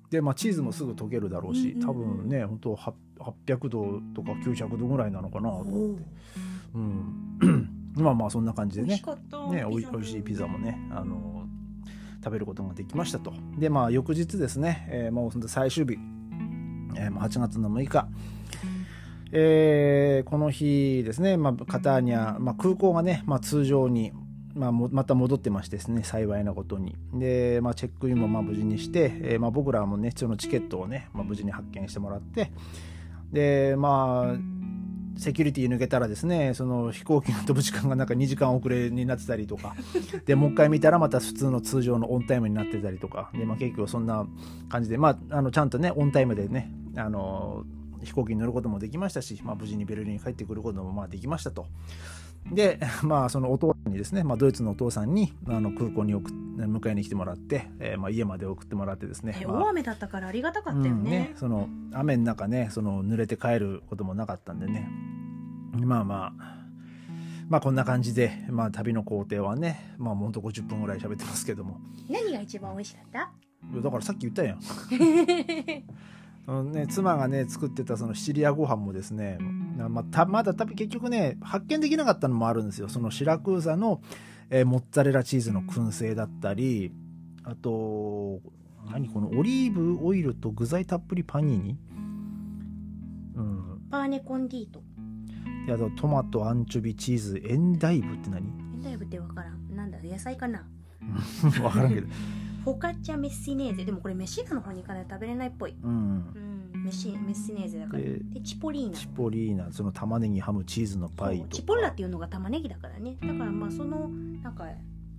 [0.10, 6.04] でまあチーズもすぐ溶けるだろうし多分ね本当800度とか900度ぐらいなのかなと思って、
[6.74, 9.02] うん、 まあまあそんな感じでね。
[9.52, 11.46] ね、おいピザもおいしいピザもね、あの
[12.24, 13.34] 食べることができましたと。
[13.58, 15.98] で、まあ、翌日ですね、えーもう最終日、
[16.98, 18.08] えーもう8月の6日、
[19.32, 24.12] えーこの日ですね、まあ、カターニャ、まあ、空港がね、まあ、通常に、
[24.54, 26.96] まあ、もまた戻ってましてですね、幸いなことに。
[27.14, 32.52] で、まあ、チェックインもまあ無事にして、えーまあ、僕らもね、そのチケットをね、まあ、無事に発見してもらって、
[33.32, 34.38] で、まあ、
[35.18, 39.76] セキュリティ抜けたらですねその飛行機の飛ぶ時間がなんか2時間遅れになってたりとか。
[40.26, 43.30] でもう一回見たらまた普通の通常のオンタイムになってたりとか。
[43.34, 44.26] で、まあ、結局そんな
[44.70, 47.64] 感じで、まあ、あのちゃんとねオンタイムでねあの
[48.04, 51.68] 飛行機に乗ることもできましたし、まあ、無事にベルリンに帰ってくることもまあできましたと。
[52.52, 64.90] で、 まあ、そのお父さんにですね、まあ、ドイツのお父さんにあの空港に送っ迎えに来てもらって、えーまあ、家まで送ってもらってですね、まあね大雨だったからありがたかったようんねその雨の中ねその濡れて帰ることもなかったんでね。
[65.84, 66.66] まあまあ
[67.50, 71.80] まあこんな感じで、まあ、旅の工程はねまあほんと50分ぐらい喋ってますけども。
[72.10, 73.32] 何が一番美味しかった？
[73.82, 74.60] だからさっき言ったやん
[76.48, 79.40] あのね、妻がね作ってたそのシチリアご飯もですね、
[79.90, 82.88] まあ、たまだ多分結局ね発見できなかったのもあるんですよ。
[82.88, 84.02] そのシラクーザの、
[84.52, 86.92] えーモッツァレラチーズの燻製だったり
[87.44, 88.42] あと
[88.92, 91.80] 何このオリーブオイルと具材たっぷりパニーニ？
[93.36, 93.82] うん。
[93.90, 94.84] パーネコンディート。
[95.66, 98.48] であとトマトアンチョビチーズエンダイブって何？
[98.48, 99.76] エンダイブってわからん。
[99.76, 100.64] なんだ野菜かな？
[101.42, 102.08] 分からんけど
[102.66, 103.86] フォカッチャメッシネーゼ。
[103.86, 105.76] でもこれメシーナの方に行かないと食べれないっぽい。
[105.84, 106.72] うん。
[106.74, 106.84] うん。
[106.84, 108.02] メシメッシネーゼだから。
[108.02, 108.98] ででチポリーナ。
[108.98, 109.72] チポリーナ。
[109.72, 113.18] その玉ねぎハムチーズのパイとチポッラっていうのが玉ねぎだからね。
[113.22, 114.10] だからまあその
[114.42, 114.68] なんか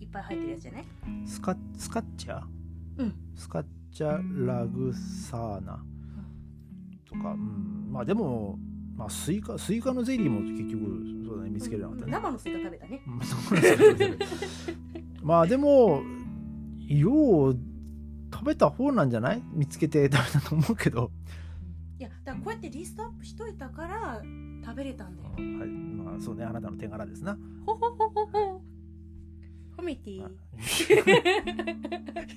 [0.00, 0.84] いっぱい入ってるやつじゃない？
[1.24, 2.42] スカスカッチャ？
[2.98, 3.14] うん。
[3.36, 5.80] スカッチャラグサーナ。
[7.08, 8.58] とか、うん、まあでも、
[8.96, 11.50] まあ、スイカスイカのゼリーも結局そうだね。
[11.50, 13.00] 見つけれなかったね、生のスイカ食べたね。
[15.22, 16.02] まあでも
[16.86, 17.58] よう
[18.32, 19.42] 食べた方なんじゃない？
[19.52, 21.10] 見つけて食べたと思うけど、
[21.98, 24.22] いやだからこうやってリストアップしといたから
[24.64, 25.30] 食べれたんだよ。
[25.30, 25.68] はい。
[25.68, 26.44] まあ、そうね。
[26.44, 27.36] あなたの手柄ですな。
[27.64, 28.62] ほほほほほ。
[29.78, 30.16] 褒めていい？
[30.16, 30.22] い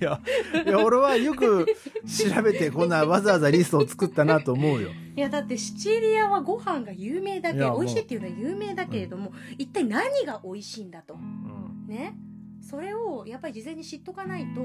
[0.01, 0.19] や
[0.65, 1.65] いや俺はよく
[2.05, 4.89] 調べてこんなわざわざリストを作ったなと思うよ。
[5.15, 11.13] いやだってシチリアはご飯が有名だけ美味しいっていうのは有名だけれども、一体何が美味しいんだと。
[11.13, 11.87] うん。
[11.87, 12.13] ね？
[12.69, 14.61] それをやっぱり事前に知っとかないと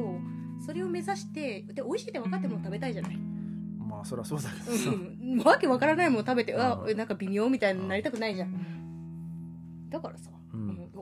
[0.65, 9.89] それを目指してで美味しいって分かっても食べたいじゃない、まあそりゃそうだけどさ、うん、わけわからないもの食べてあうんなんか微妙みたいになりたくないじゃん。
[9.89, 10.31] だからさ、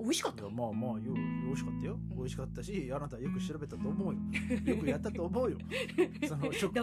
[0.02, 0.42] 美味しかった？
[0.50, 1.14] まあまあよ
[1.46, 1.98] 美味しかったよ。
[2.10, 2.16] うん。
[2.16, 4.20] 美味しかったしあなたよく調べたと思うよ。
[4.64, 5.56] よくやったと思うよ。
[6.28, 6.74] その食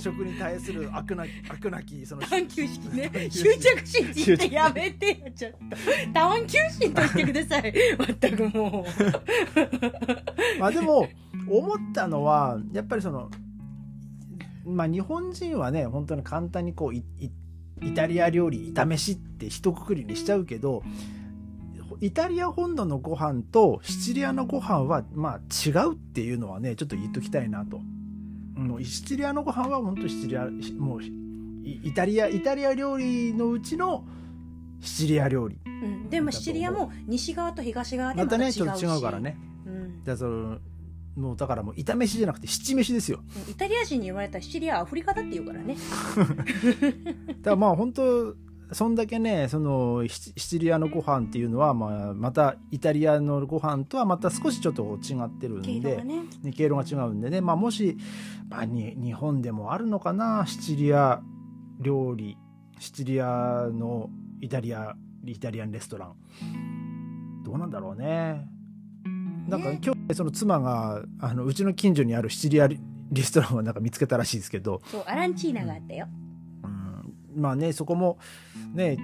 [0.00, 3.10] 食に対する悪なき悪なきその探求心ね。
[3.30, 5.58] 執着心って言ってやめてよちょっと
[6.12, 7.74] 探求心と言ってください。
[8.20, 8.86] 全くも
[10.60, 11.08] まあでも
[11.48, 13.30] 思ったのはやっぱりその
[14.66, 17.30] まあ日本人はね本当に簡単にこういい
[17.80, 20.82] イタリア料理炒飯って一括りにしちゃうけど
[22.00, 27.80] イタリア本土のご飯とシチリアのご飯はまあ違うっていうのはねちょっと言っときたいなと。
[28.54, 34.04] もうシチリアのご飯は本当シチリアもうイイタリアイタリア料理のうちの
[34.80, 35.58] シチリア料理。
[35.64, 38.58] う、うん、でもシチリアも西側と東側でままた違うし。
[38.58, 39.36] たねちょっと違うからね。
[39.66, 40.58] うん、だその
[41.16, 43.20] もうだからもう炒飯じゃなくて七飯ですよ。
[43.50, 45.76] イタリア人に言われたらシチリアはアフリカだって言うからね。
[47.42, 48.34] だからまあ本当
[48.72, 56.02] そんだけねそのシシチリアのご飯っていうのは、まあ、またイタリアのご飯とはまた少しちょっと違ってるんで
[56.52, 57.96] 経路が違うんでね、まあ、もし、
[58.48, 61.22] まあ、に日本でもあるのかなシチリア
[61.80, 62.36] 料理。
[62.80, 64.08] シチリアの
[64.40, 64.94] イタリア
[65.24, 66.14] イタリアンレストラン。
[67.44, 68.46] どうなんだろうね。
[69.48, 69.80] なんかね。
[69.84, 72.78] 今日その妻があのうちの近所にあるシチリアレ
[73.22, 76.06] ストランをなんか見つけたらしいですけど、そうアランチーナがあったよ。
[76.06, 76.27] うん、
[77.38, 78.18] まあねそこも
[78.74, 78.98] ね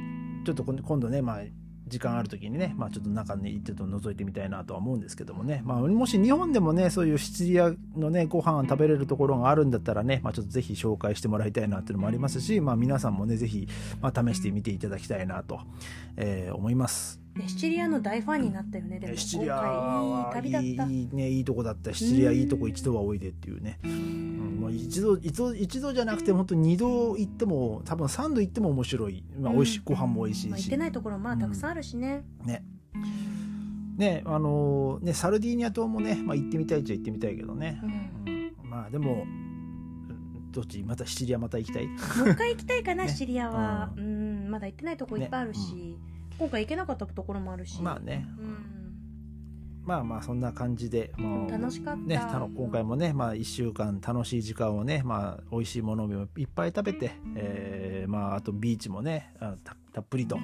[0.45, 1.43] ちょっと今今度ねまあ
[1.87, 13.69] 時間ある時にね、まあ、ちょっと中に行ってと覗いてみたいなとは思うんですけどもね、まあ、もし日本でもねそういうシチリアのねご飯食べれるところがあるんだったらね、まあ、ちょっとぜひ紹介してもらいたいなっていうのもありますし、まあ、皆さんもねぜひ、
[14.01, 15.61] まあ、試してみていただきたいなと、
[16.17, 17.24] えー思います。
[17.37, 20.83] ねシチリアの大ファンになったよねでもシチリア今回いい旅だった。
[20.85, 21.93] はいいねいいとこだった。
[21.93, 30.49] シチリアいいとこ一度はおいでっていうね、うんまあ、一度一度一度じゃなくて本当二度行っても多分三度行っても面白い、まあ、美味しい、ご飯も美味しいし。
[30.51, 32.65] まあ行ってないところまあたくさんあるしね、ね。
[33.97, 37.81] ねあのねサルディーニャ島もね、まあ、行ってみたいっちゃ行ってみたいけどね。
[37.83, 37.91] う、ん。
[38.63, 38.71] うん。
[38.71, 40.83] まあでもうんどっち？
[40.85, 41.87] またシチリアまた行きたい？
[41.89, 43.11] もう一回行きたいかな、 ね。
[43.11, 44.49] シチリアは、ううん。
[44.51, 47.81] まだ行ってないとこいっぱいあるし、ね今回行けなかったところもあるし。
[47.83, 48.27] まあね。
[48.39, 48.85] うん。
[49.85, 52.19] まあまあそんな感じでもう楽しかった、ね、
[52.57, 60.39] 今回もね、まあ、1週間楽しい時間をね、まあ、美味しいものをいっぱい食べて、えーまあ、あとビーチもねあたたっぷりと、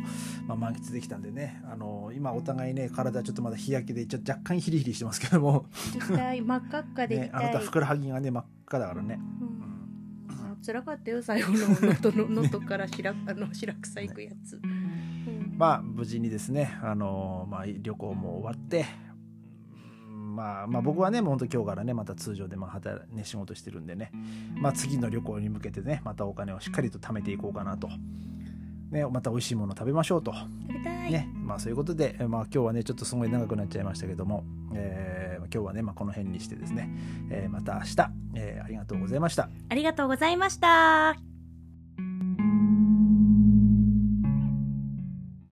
[0.47, 5.67] まあ、満喫できたんでねあの今お互いね体ちょっとまだ日焼けでちょ若干ヒリヒリしてますけども、
[6.09, 10.53] 真っ赤っかで行ねあなたふくらはぎがね真っ赤だからね、うん。
[10.53, 15.20] あ辛かったよ最後の 能登から白あの白草行くやつ、うん
[15.61, 18.87] まあ無事にですねあの、まあ、旅行も終わって
[20.09, 24.11] うんまあ、まあ僕はねもう本当今日からねまた通常でまあ働ね仕事してるんでね、
[24.55, 27.91] まあ、次の旅行に向けてねまたお金をしっかりと貯めていこうかなと、
[28.91, 36.89] ね、また美味しいもの食べましょうと、ねまあ、そういうことで、まあ、今日はねちょっとすごい長くなっちゃいましたけども、えー今日はね、まあ、この辺にしてですね、
[37.29, 37.97] えーまた明日、
[38.37, 39.51] えーありがとうございました。
[39.69, 41.30] ありがとうございました